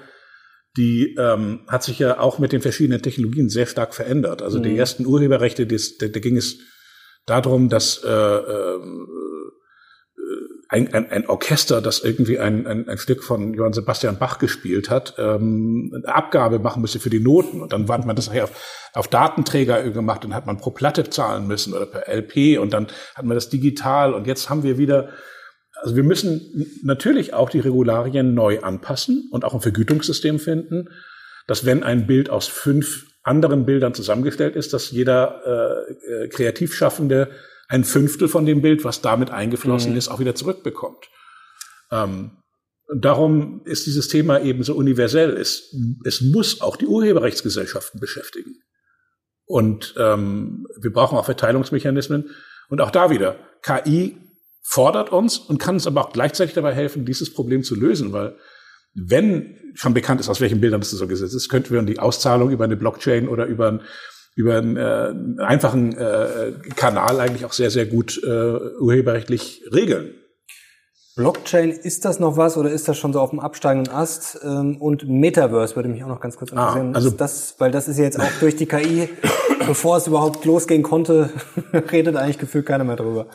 [0.76, 4.42] die ähm, hat sich ja auch mit den verschiedenen Technologien sehr stark verändert.
[4.42, 4.64] Also mhm.
[4.64, 6.58] die ersten Urheberrechte, da, ging es
[7.28, 8.80] darum, dass äh, äh,
[10.74, 14.90] ein, ein, ein Orchester, das irgendwie ein, ein, ein Stück von Johann Sebastian Bach gespielt
[14.90, 17.62] hat, ähm, eine Abgabe machen müsste für die Noten.
[17.62, 21.46] Und dann hat man das auf, auf Datenträger gemacht und hat man pro Platte zahlen
[21.46, 24.16] müssen oder per LP und dann hat man das digital.
[24.16, 25.10] Und jetzt haben wir wieder,
[25.76, 30.90] also wir müssen natürlich auch die Regularien neu anpassen und auch ein Vergütungssystem finden,
[31.46, 37.30] dass wenn ein Bild aus fünf anderen Bildern zusammengestellt ist, dass jeder äh, äh Kreativschaffende
[37.68, 39.98] ein Fünftel von dem Bild, was damit eingeflossen mhm.
[39.98, 41.10] ist, auch wieder zurückbekommt.
[41.92, 42.32] Ähm,
[42.96, 45.38] darum ist dieses Thema eben so universell.
[45.38, 48.56] Es, es muss auch die Urheberrechtsgesellschaften beschäftigen.
[49.46, 52.30] Und ähm, wir brauchen auch Verteilungsmechanismen.
[52.70, 54.18] Und auch da wieder, KI
[54.64, 58.38] fordert uns und kann uns aber auch gleichzeitig dabei helfen, dieses Problem zu lösen, weil
[58.96, 62.52] wenn schon bekannt ist, aus welchen Bildern das so gesetzt ist, könnten wir die Auszahlung
[62.52, 63.82] über eine Blockchain oder über ein
[64.36, 70.16] über einen äh, einfachen äh, Kanal eigentlich auch sehr, sehr gut äh, urheberrechtlich regeln.
[71.16, 74.40] Blockchain, ist das noch was oder ist das schon so auf dem absteigenden Ast?
[74.44, 76.94] Ähm, und Metaverse würde mich auch noch ganz kurz ah, interessieren.
[76.94, 79.10] Ah, also das, weil das ist ja jetzt auch durch die KI,
[79.68, 81.30] bevor es überhaupt losgehen konnte,
[81.92, 83.28] redet eigentlich gefühlt keiner mehr drüber.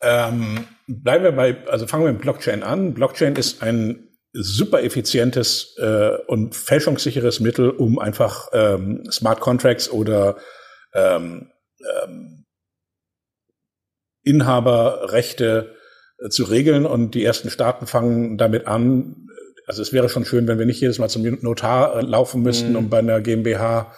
[0.00, 2.94] Ähm, bleiben wir bei, also fangen wir mit Blockchain an.
[2.94, 10.36] Blockchain ist ein super effizientes äh, und fälschungssicheres Mittel, um einfach ähm, Smart Contracts oder
[10.92, 11.50] ähm,
[12.04, 12.44] ähm,
[14.22, 15.74] Inhaberrechte
[16.18, 16.84] äh, zu regeln.
[16.84, 19.28] Und die ersten Staaten fangen damit an.
[19.66, 22.70] Also es wäre schon schön, wenn wir nicht jedes Mal zum Notar äh, laufen müssten,
[22.70, 22.76] mhm.
[22.76, 23.94] um bei einer GmbH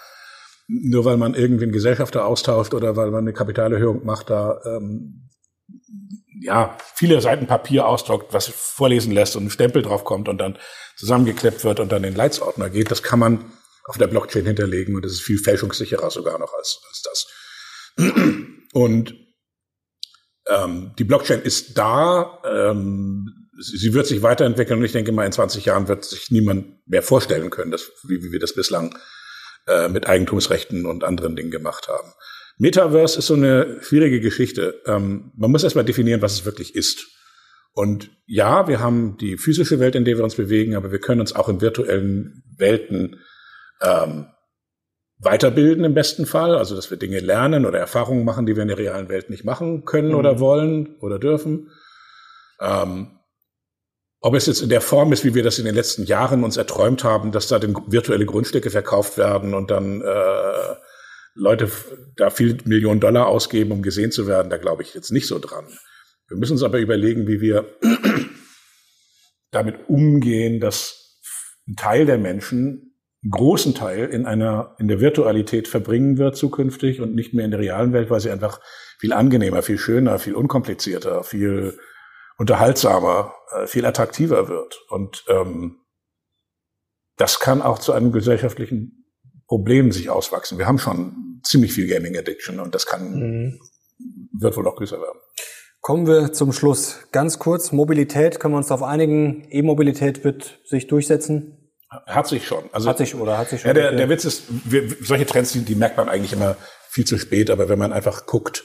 [0.69, 5.29] nur weil man irgendwie einen Gesellschafter austauscht oder weil man eine Kapitalerhöhung macht, da ähm,
[6.41, 10.59] ja, viele Seiten Papier ausdruckt, was vorlesen lässt und ein Stempel drauf kommt und dann
[10.97, 13.53] zusammengeklebt wird und dann in den Leitsordner geht, das kann man
[13.85, 17.27] auf der Blockchain hinterlegen und das ist viel fälschungssicherer sogar noch als, als das.
[18.73, 19.15] Und
[20.49, 25.33] ähm, die Blockchain ist da, ähm, sie wird sich weiterentwickeln und ich denke mal, in
[25.33, 28.97] 20 Jahren wird sich niemand mehr vorstellen können, dass, wie, wie wir das bislang
[29.67, 32.13] äh, mit Eigentumsrechten und anderen Dingen gemacht haben.
[32.59, 34.81] Metaverse ist so eine schwierige Geschichte.
[34.87, 37.07] Ähm, man muss erstmal definieren, was es wirklich ist.
[37.73, 41.21] Und ja, wir haben die physische Welt, in der wir uns bewegen, aber wir können
[41.21, 43.21] uns auch in virtuellen Welten
[43.83, 44.29] ähm,
[45.19, 48.69] weiterbilden im besten Fall, also dass wir Dinge lernen oder Erfahrungen machen, die wir in
[48.69, 50.17] der realen Welt nicht machen können mhm.
[50.17, 51.71] oder wollen oder dürfen.
[52.61, 53.19] Ähm,
[54.21, 56.57] ob es jetzt in der Form ist, wie wir das in den letzten Jahren uns
[56.57, 60.75] erträumt haben, dass da virtuelle Grundstücke verkauft werden und dann äh,
[61.37, 61.71] Leute
[62.17, 65.39] da viel Millionen Dollar ausgeben, um gesehen zu werden, da glaube ich jetzt nicht so
[65.39, 65.67] dran.
[66.29, 67.77] Wir müssen uns aber überlegen, wie wir
[69.51, 71.21] damit umgehen, dass
[71.69, 77.01] ein Teil der Menschen einen großen Teil in einer, in der Virtualität verbringen wird zukünftig
[77.01, 78.61] und nicht mehr in der realen Welt, weil sie einfach
[78.99, 81.79] viel angenehmer, viel schöner, viel unkomplizierter, viel
[82.39, 84.81] unterhaltsamer, äh, viel attraktiver wird.
[84.89, 85.81] Und ähm,
[87.17, 89.06] das kann auch zu einem gesellschaftlichen
[89.47, 90.59] Problem sich auswachsen.
[90.59, 93.61] Wir haben schon ziemlich viel Gaming Addiction und das kann, mhm.
[94.33, 95.19] wird wohl noch größer werden.
[95.81, 96.99] Kommen wir zum Schluss.
[97.13, 101.71] Ganz kurz, Mobilität, können wir uns darauf einigen, E-Mobilität wird sich durchsetzen?
[101.89, 102.65] Hat sich schon.
[102.73, 103.69] Also, hat sich oder hat sich schon.
[103.69, 106.57] Ja, der, der Witz ist, wir, solche Trends, die, die merkt man eigentlich immer
[106.89, 108.65] viel zu spät, aber wenn man einfach guckt,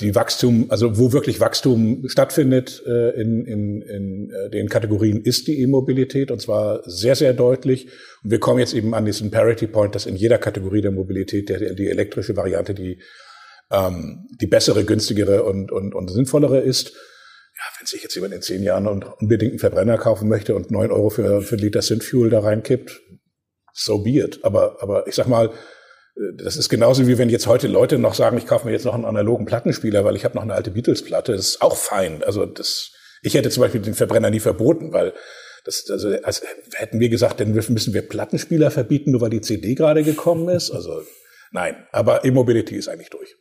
[0.00, 5.46] die Wachstum, also wo wirklich Wachstum stattfindet äh, in, in, in äh, den Kategorien, ist
[5.46, 7.86] die E-Mobilität und zwar sehr, sehr deutlich.
[8.24, 11.48] Und wir kommen jetzt eben an diesen Parity Point, dass in jeder Kategorie der Mobilität
[11.48, 13.00] der, die elektrische Variante die
[13.70, 16.90] ähm, die bessere, günstigere und, und, und sinnvollere ist.
[16.90, 20.90] Ja, wenn sich jetzt jemand in zehn Jahren unbedingt einen Verbrenner kaufen möchte und neun
[20.90, 23.00] Euro für, für einen Liter Synfuel da reinkippt,
[23.72, 24.40] so be it.
[24.42, 25.50] Aber, aber ich sag mal, äh,
[26.14, 28.94] das ist genauso wie wenn jetzt heute Leute noch sagen, ich kaufe mir jetzt noch
[28.94, 31.32] einen analogen Plattenspieler, weil ich habe noch eine alte Beatles-Platte.
[31.32, 32.22] Das ist auch fein.
[32.22, 32.92] Also das,
[33.22, 35.14] ich hätte zum Beispiel den Verbrenner nie verboten, weil
[35.64, 36.42] das, also, als
[36.74, 40.70] hätten wir gesagt, dann müssen wir Plattenspieler verbieten, nur weil die CD gerade gekommen ist.
[40.70, 41.02] Also
[41.52, 43.36] Nein, aber E-Mobility ist eigentlich durch.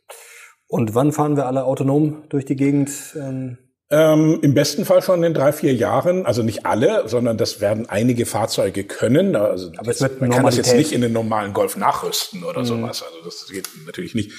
[0.68, 2.92] Und wann fahren wir alle autonom durch die Gegend?
[3.16, 3.58] Ähm
[3.92, 6.26] ähm, Im besten Fall schon in drei, vier Jahren.
[6.26, 9.36] Also nicht alle, sondern das werden einige Fahrzeuge können.
[9.36, 12.66] Also Aber wird man kann das jetzt nicht in den normalen Golf nachrüsten oder mhm.
[12.66, 13.04] sowas.
[13.04, 14.32] Also das geht natürlich nicht.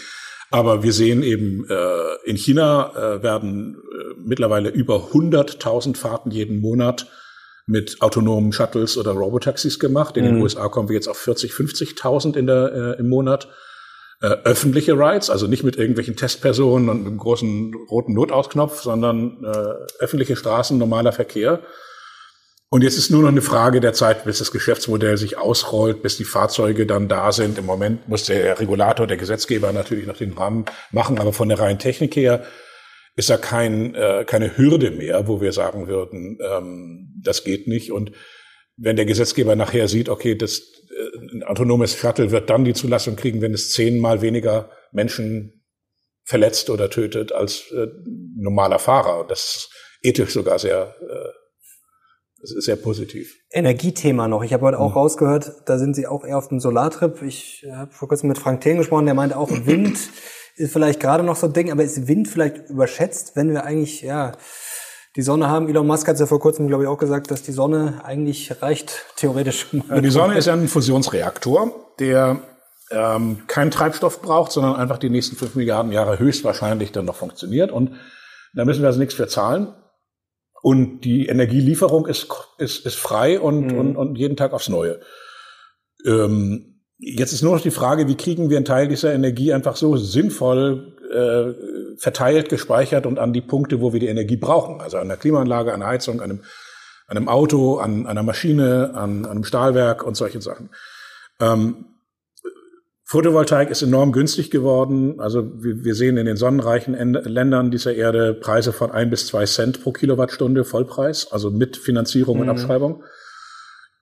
[0.50, 6.61] Aber wir sehen eben, äh, in China äh, werden äh, mittlerweile über 100.000 Fahrten jeden
[6.61, 7.07] Monat
[7.66, 10.16] mit autonomen Shuttles oder Robotaxis gemacht.
[10.16, 10.28] In mhm.
[10.28, 13.48] den USA kommen wir jetzt auf 40, 50.000 in der, äh, im Monat.
[14.22, 20.02] Äh, öffentliche Rides, also nicht mit irgendwelchen Testpersonen und einem großen roten Notausknopf, sondern äh,
[20.02, 21.60] öffentliche Straßen, normaler Verkehr.
[22.68, 26.18] Und jetzt ist nur noch eine Frage der Zeit, bis das Geschäftsmodell sich ausrollt, bis
[26.18, 27.58] die Fahrzeuge dann da sind.
[27.58, 31.58] Im Moment muss der Regulator, der Gesetzgeber natürlich noch den Rahmen machen, aber von der
[31.58, 32.44] reinen Technik her
[33.16, 37.90] ist da kein, äh, keine Hürde mehr, wo wir sagen würden, ähm, das geht nicht.
[37.90, 38.12] Und
[38.76, 43.16] wenn der Gesetzgeber nachher sieht, okay, das äh, ein autonomes Shuttle wird dann die Zulassung
[43.16, 45.64] kriegen, wenn es zehnmal weniger Menschen
[46.24, 47.88] verletzt oder tötet als äh,
[48.36, 49.20] normaler Fahrer.
[49.20, 49.70] Und das ist
[50.03, 51.32] ethisch sogar sehr äh,
[52.45, 53.36] sehr positiv.
[53.51, 54.43] Energiethema noch.
[54.43, 54.97] Ich habe heute auch mhm.
[54.97, 57.22] rausgehört, da sind Sie auch eher auf dem Solartrip.
[57.22, 59.97] Ich habe vor kurzem mit Frank Thien gesprochen, der meinte auch Wind
[60.57, 64.03] ist vielleicht gerade noch so ein Ding, aber ist Wind vielleicht überschätzt, wenn wir eigentlich,
[64.03, 64.32] ja,
[65.16, 65.68] die Sonne haben.
[65.68, 69.04] Elon Musk hat ja vor kurzem, glaube ich, auch gesagt, dass die Sonne eigentlich reicht,
[69.16, 69.66] theoretisch.
[69.72, 72.40] Die Sonne ist ja ein Fusionsreaktor, der
[72.90, 77.70] ähm, keinen Treibstoff braucht, sondern einfach die nächsten fünf Milliarden Jahre höchstwahrscheinlich dann noch funktioniert.
[77.70, 77.92] Und
[78.54, 79.74] da müssen wir also nichts für zahlen.
[80.62, 83.78] Und die Energielieferung ist, ist, ist frei und, mhm.
[83.78, 85.00] und, und jeden Tag aufs Neue.
[86.06, 86.72] Ähm,
[87.04, 89.96] Jetzt ist nur noch die Frage, wie kriegen wir einen Teil dieser Energie einfach so
[89.96, 94.80] sinnvoll äh, verteilt, gespeichert und an die Punkte, wo wir die Energie brauchen.
[94.80, 96.40] Also an der Klimaanlage, an der Heizung, an einem,
[97.07, 100.70] an einem Auto, an, an einer Maschine, an, an einem Stahlwerk und solche Sachen.
[101.40, 101.86] Ähm,
[103.05, 105.20] Photovoltaik ist enorm günstig geworden.
[105.20, 109.45] Also wir, wir sehen in den sonnenreichen Ländern dieser Erde Preise von ein bis zwei
[109.45, 112.43] Cent pro Kilowattstunde Vollpreis, also mit Finanzierung mhm.
[112.43, 113.03] und Abschreibung.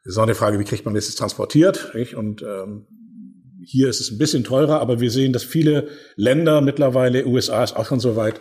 [0.04, 1.90] Das ist auch eine Frage, wie kriegt man das jetzt transportiert?
[1.92, 2.14] Nicht?
[2.14, 2.86] Und ähm,
[3.64, 7.76] hier ist es ein bisschen teurer, aber wir sehen, dass viele Länder mittlerweile, USA ist
[7.76, 8.40] auch schon so weit,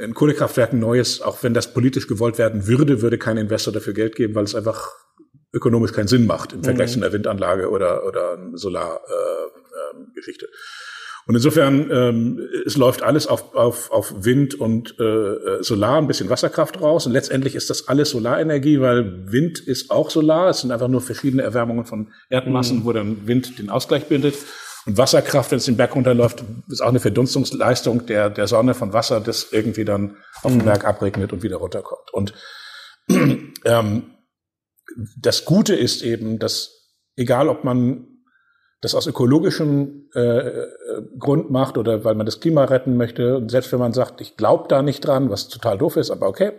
[0.00, 3.94] ein Kohlekraftwerk ein neues, auch wenn das politisch gewollt werden würde, würde kein Investor dafür
[3.94, 4.92] Geld geben, weil es einfach
[5.52, 7.00] ökonomisch keinen Sinn macht im Vergleich mhm.
[7.00, 10.46] zu einer Windanlage oder, oder Solargeschichte.
[10.46, 10.52] Äh, äh,
[11.28, 16.30] und insofern, ähm, es läuft alles auf, auf, auf Wind und äh, Solar, ein bisschen
[16.30, 17.04] Wasserkraft raus.
[17.04, 20.48] Und letztendlich ist das alles Solarenergie, weil Wind ist auch Solar.
[20.48, 22.84] Es sind einfach nur verschiedene Erwärmungen von Erdmassen, mhm.
[22.86, 24.36] wo dann Wind den Ausgleich bildet.
[24.86, 28.94] Und Wasserkraft, wenn es den Berg runterläuft, ist auch eine Verdunstungsleistung der, der Sonne von
[28.94, 30.64] Wasser, das irgendwie dann auf den mhm.
[30.64, 32.10] Berg abregnet und wieder runterkommt.
[32.10, 32.32] Und
[33.66, 34.14] ähm,
[35.20, 36.70] das Gute ist eben, dass
[37.16, 38.17] egal ob man
[38.80, 40.66] das aus ökologischem äh, äh,
[41.18, 43.36] Grund macht oder weil man das Klima retten möchte.
[43.36, 46.28] Und selbst wenn man sagt, ich glaube da nicht dran, was total doof ist, aber
[46.28, 46.52] okay.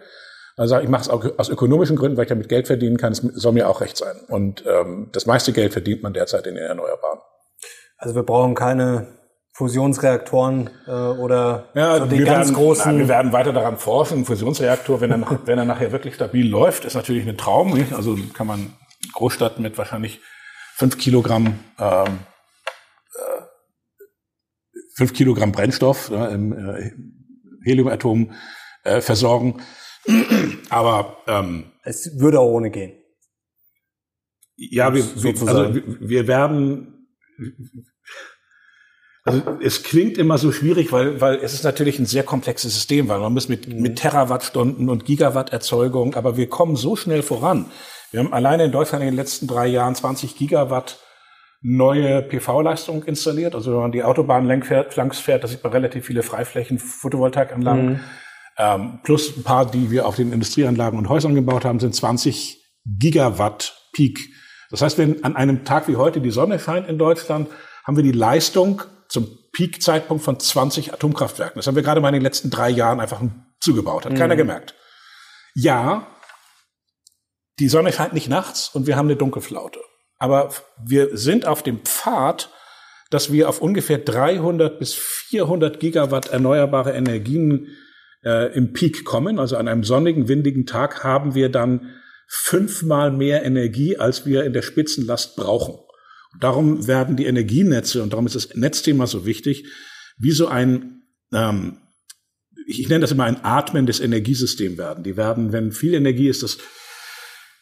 [0.58, 3.14] Also ich mache es auch aus ökonomischen Gründen, weil ich damit Geld verdienen kann.
[3.14, 4.18] Es soll mir auch recht sein.
[4.28, 7.20] Und ähm, das meiste Geld verdient man derzeit in den Erneuerbaren.
[7.98, 9.08] Also wir brauchen keine
[9.54, 12.92] Fusionsreaktoren äh, oder ja, so die ganz werden, großen.
[12.94, 14.20] Na, wir werden weiter daran forschen.
[14.20, 17.74] Ein Fusionsreaktor, wenn er, wenn er nachher wirklich stabil läuft, ist natürlich ein Traum.
[17.74, 17.94] Nicht?
[17.94, 18.74] Also kann man
[19.14, 20.20] Großstadt mit wahrscheinlich
[20.80, 22.20] fünf Kilogramm ähm,
[23.14, 23.42] äh,
[24.96, 26.92] fünf Kilogramm Brennstoff ja, im äh,
[27.66, 28.32] Heliumatom
[28.86, 29.62] äh, versorgen.
[30.70, 32.94] Aber ähm, es würde auch ohne gehen.
[34.56, 37.08] Ja, wir, wir, also wir werden
[39.24, 43.10] also es klingt immer so schwierig, weil, weil es ist natürlich ein sehr komplexes System,
[43.10, 47.70] weil man muss mit, mit Terawattstunden und Gigawatt Erzeugung, aber wir kommen so schnell voran.
[48.12, 50.99] Wir haben alleine in Deutschland in den letzten drei Jahren 20 Gigawatt
[51.62, 53.53] neue PV-Leistung installiert.
[53.53, 57.89] Also wenn man die Autobahn längs fährt, da sieht man relativ viele Freiflächen, Photovoltaikanlagen.
[57.89, 57.99] Mhm.
[58.57, 62.62] Ähm, plus ein paar, die wir auf den Industrieanlagen und Häusern gebaut haben, sind 20
[62.86, 64.20] Gigawatt Peak.
[64.70, 67.49] Das heißt, wenn an einem Tag wie heute die Sonne scheint in Deutschland,
[67.84, 71.57] haben wir die Leistung zum Peak-Zeitpunkt von 20 Atomkraftwerken.
[71.57, 73.22] Das haben wir gerade mal in den letzten drei Jahren einfach
[73.60, 74.05] zugebaut.
[74.05, 74.18] Hat mhm.
[74.18, 74.76] keiner gemerkt.
[75.55, 76.07] Ja,
[77.60, 79.80] die Sonne scheint nicht nachts und wir haben eine Dunkelflaute.
[80.18, 80.53] Aber
[80.84, 82.49] wir sind auf dem Pfad,
[83.10, 87.68] dass wir auf ungefähr 300 bis 400 Gigawatt erneuerbare Energien
[88.24, 89.39] äh, im Peak kommen.
[89.39, 91.93] Also an einem sonnigen, windigen Tag haben wir dann
[92.28, 95.76] fünfmal mehr Energie, als wir in der Spitzenlast brauchen.
[96.39, 99.66] Darum werden die Energienetze, und darum ist das Netzthema so wichtig,
[100.20, 101.01] wie so ein,
[101.34, 101.78] ähm,
[102.68, 105.03] ich, nenne das immer ein Atmen des Energiesystems werden.
[105.03, 106.60] Die werden, wenn viel Energie ist, das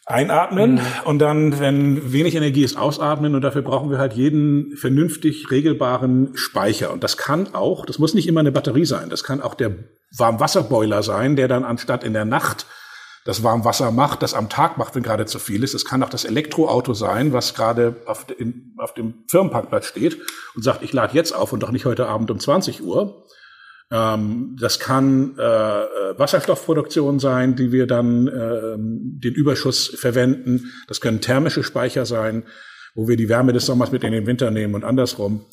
[0.08, 0.80] einatmen mhm.
[1.04, 6.30] und dann, wenn wenig Energie ist, ausatmen und dafür brauchen wir halt jeden vernünftig regelbaren
[6.34, 6.92] Speicher.
[6.92, 9.72] Und das kann auch, das muss nicht immer eine Batterie sein, das kann auch der
[10.16, 12.66] Warmwasserboiler sein, der dann anstatt in der Nacht
[13.24, 15.74] das Warmwasser macht, das am Tag macht, wenn gerade zu viel ist.
[15.74, 20.18] Es kann auch das Elektroauto sein, was gerade auf dem Firmenparkplatz steht
[20.54, 23.26] und sagt, ich lade jetzt auf und doch nicht heute Abend um 20 Uhr.
[23.90, 30.72] Ähm, das kann äh, äh, Wasserstoffproduktion sein, die wir dann äh, den Überschuss verwenden.
[30.88, 32.44] Das können thermische Speicher sein,
[32.94, 35.46] wo wir die Wärme des Sommers mit in den Winter nehmen und andersrum.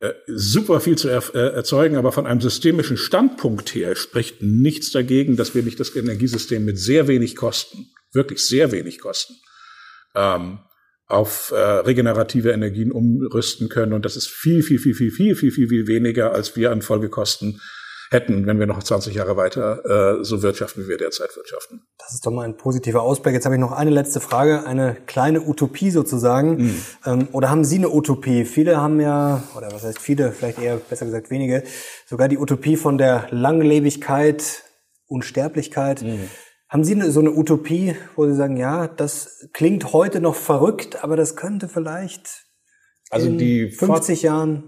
[0.00, 4.92] Äh, super viel zu er, äh, erzeugen, aber von einem systemischen Standpunkt her spricht nichts
[4.92, 9.34] dagegen, dass wir nicht das Energiesystem mit sehr wenig Kosten, wirklich sehr wenig Kosten,
[10.14, 10.58] ähm,
[11.06, 13.92] auf äh, regenerative Energien umrüsten können.
[13.92, 16.82] Und das ist viel, viel, viel, viel, viel, viel, viel, viel weniger, als wir an
[16.82, 17.60] Folgekosten
[18.10, 21.82] hätten, wenn wir noch 20 Jahre weiter äh, so wirtschaften, wie wir derzeit wirtschaften.
[21.98, 23.34] Das ist doch mal ein positiver Ausblick.
[23.34, 26.56] Jetzt habe ich noch eine letzte Frage, eine kleine Utopie sozusagen.
[26.56, 26.84] Mhm.
[27.04, 28.44] Ähm, oder haben Sie eine Utopie?
[28.44, 31.64] Viele haben ja, oder was heißt viele, vielleicht eher besser gesagt wenige,
[32.06, 34.62] sogar die Utopie von der Langlebigkeit,
[35.06, 36.02] Unsterblichkeit.
[36.02, 36.30] Mhm.
[36.74, 41.14] Haben Sie so eine Utopie, wo Sie sagen, ja, das klingt heute noch verrückt, aber
[41.14, 42.46] das könnte vielleicht
[43.10, 44.64] also in die 50 Jahren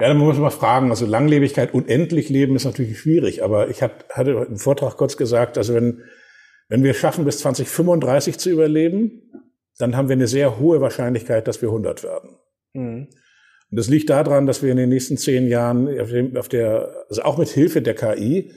[0.00, 3.80] ja, dann muss man mal fragen, also Langlebigkeit, unendlich leben ist natürlich schwierig, aber ich
[3.80, 6.02] hab, hatte im Vortrag kurz gesagt, also wenn,
[6.68, 9.22] wenn wir schaffen, bis 2035 zu überleben,
[9.78, 12.30] dann haben wir eine sehr hohe Wahrscheinlichkeit, dass wir 100 werden.
[12.72, 13.08] Mhm.
[13.70, 16.92] Und das liegt daran, dass wir in den nächsten zehn Jahren auf, dem, auf der,
[17.08, 18.52] also auch mit Hilfe der KI,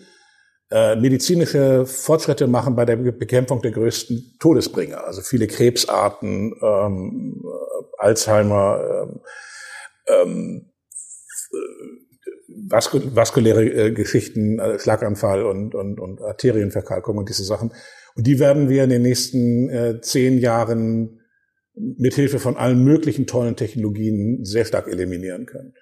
[0.72, 5.06] äh, medizinische Fortschritte machen bei der Bekämpfung der größten Todesbringer.
[5.06, 7.44] Also viele Krebsarten, ähm,
[7.98, 9.10] Alzheimer,
[10.08, 10.72] ähm,
[12.70, 17.74] vaskul vaskuläre äh, Geschichten, äh, Schlaganfall und, und, und Arterienverkalkung und diese Sachen.
[18.16, 21.22] Und die werden wir in den nächsten äh, zehn Jahren
[21.76, 25.74] mithilfe von allen möglichen tollen Technologien sehr stark eliminieren können.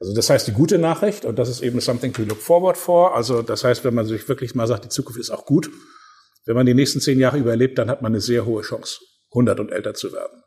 [0.00, 3.14] Also das heißt, die gute Nachricht, und das ist eben something to look forward for,
[3.14, 5.70] also das heißt, wenn man sich wirklich mal sagt, die Zukunft ist auch gut,
[6.46, 8.98] wenn man die nächsten zehn Jahre überlebt, dann hat man eine sehr hohe Chance,
[9.32, 10.42] 100 und älter zu werden.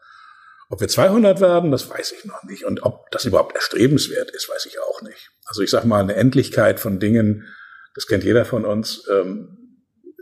[0.70, 2.66] Ob wir 200 werden, das weiß ich noch nicht.
[2.66, 5.30] Und ob das überhaupt erstrebenswert ist, weiß ich auch nicht.
[5.45, 7.48] Also ich sage mal, eine Endlichkeit von Dingen,
[7.95, 9.08] das kennt jeder von uns.
[9.10, 9.58] Ähm,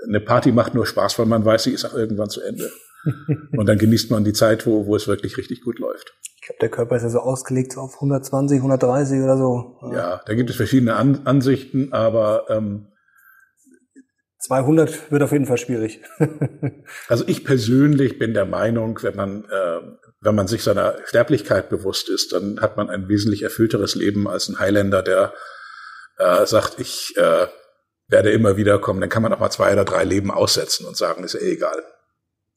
[0.07, 2.71] eine Party macht nur Spaß, weil man weiß, sie ist auch irgendwann zu Ende.
[3.57, 6.13] Und dann genießt man die Zeit, wo, wo es wirklich richtig gut läuft.
[6.45, 9.79] Ich glaube, der Körper ist ja so ausgelegt auf 120, 130 oder so.
[9.91, 12.89] Ja, da gibt es verschiedene An Ansichten, aber ähm,
[14.41, 16.03] 200 wird auf jeden Fall schwierig.
[17.07, 19.79] also ich persönlich bin der Meinung, wenn man äh,
[20.21, 24.47] wenn man sich seiner Sterblichkeit bewusst ist, dann hat man ein wesentlich erfüllteres Leben als
[24.47, 25.33] ein Highlander, der
[26.19, 27.47] äh, sagt, ich äh,
[28.07, 29.01] werde immer wieder kommen.
[29.01, 31.53] Dann kann man auch mal zwei oder drei Leben aussetzen und sagen, ist ja eh
[31.53, 31.83] egal.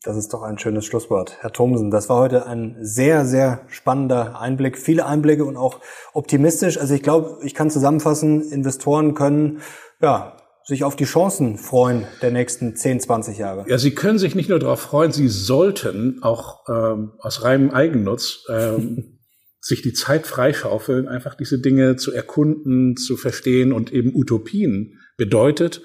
[0.05, 1.38] Das ist doch ein schönes Schlusswort.
[1.40, 4.78] Herr Thomsen, das war heute ein sehr, sehr spannender Einblick.
[4.78, 5.80] Viele Einblicke und auch
[6.12, 6.78] optimistisch.
[6.78, 9.61] Also ich glaube, ich kann zusammenfassen, Investoren können,
[10.01, 13.64] ja, sich auf die Chancen freuen der nächsten 10, 20 Jahre.
[13.68, 18.44] Ja, Sie können sich nicht nur darauf freuen, Sie sollten auch ähm, aus reinem Eigennutz
[18.49, 19.18] ähm,
[19.61, 25.82] sich die Zeit freischaufeln, einfach diese Dinge zu erkunden, zu verstehen und eben Utopien bedeutet,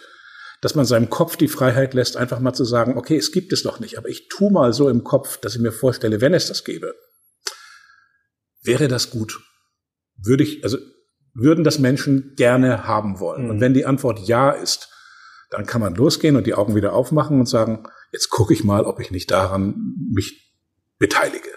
[0.64, 3.66] dass man seinem Kopf die Freiheit lässt, einfach mal zu sagen, okay, es gibt es
[3.66, 6.48] noch nicht, aber ich tu mal so im Kopf, dass ich mir vorstelle, wenn es
[6.48, 6.96] das gäbe,
[8.62, 9.42] wäre das gut?
[10.16, 10.78] Würde ich, also
[11.34, 13.44] würden das Menschen gerne haben wollen?
[13.44, 13.50] Mhm.
[13.50, 14.90] Und wenn die Antwort ja ist,
[15.50, 18.86] dann kann man losgehen und die Augen wieder aufmachen und sagen, jetzt gucke ich mal,
[18.86, 19.76] ob ich nicht daran
[20.14, 20.56] mich
[20.98, 21.50] beteilige.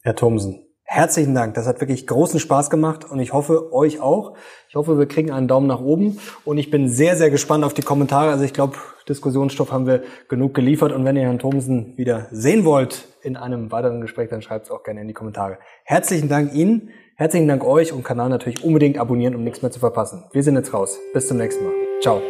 [0.00, 1.54] Herr Thomsen, Herzlichen Dank.
[1.54, 4.34] Das hat wirklich großen Spaß gemacht und ich hoffe, euch auch.
[4.68, 7.72] Ich hoffe, wir kriegen einen Daumen nach oben und ich bin sehr, sehr gespannt auf
[7.72, 8.30] die Kommentare.
[8.30, 8.76] Also ich glaube,
[9.08, 13.72] Diskussionsstoff haben wir genug geliefert und wenn ihr Herrn Thomsen wieder sehen wollt in einem
[13.72, 15.56] weiteren Gespräch, dann schreibt es auch gerne in die Kommentare.
[15.84, 19.80] Herzlichen Dank Ihnen, herzlichen Dank euch und Kanal natürlich unbedingt abonnieren, um nichts mehr zu
[19.80, 20.24] verpassen.
[20.32, 20.98] Wir sind jetzt raus.
[21.14, 21.72] Bis zum nächsten Mal.
[22.02, 22.20] Ciao.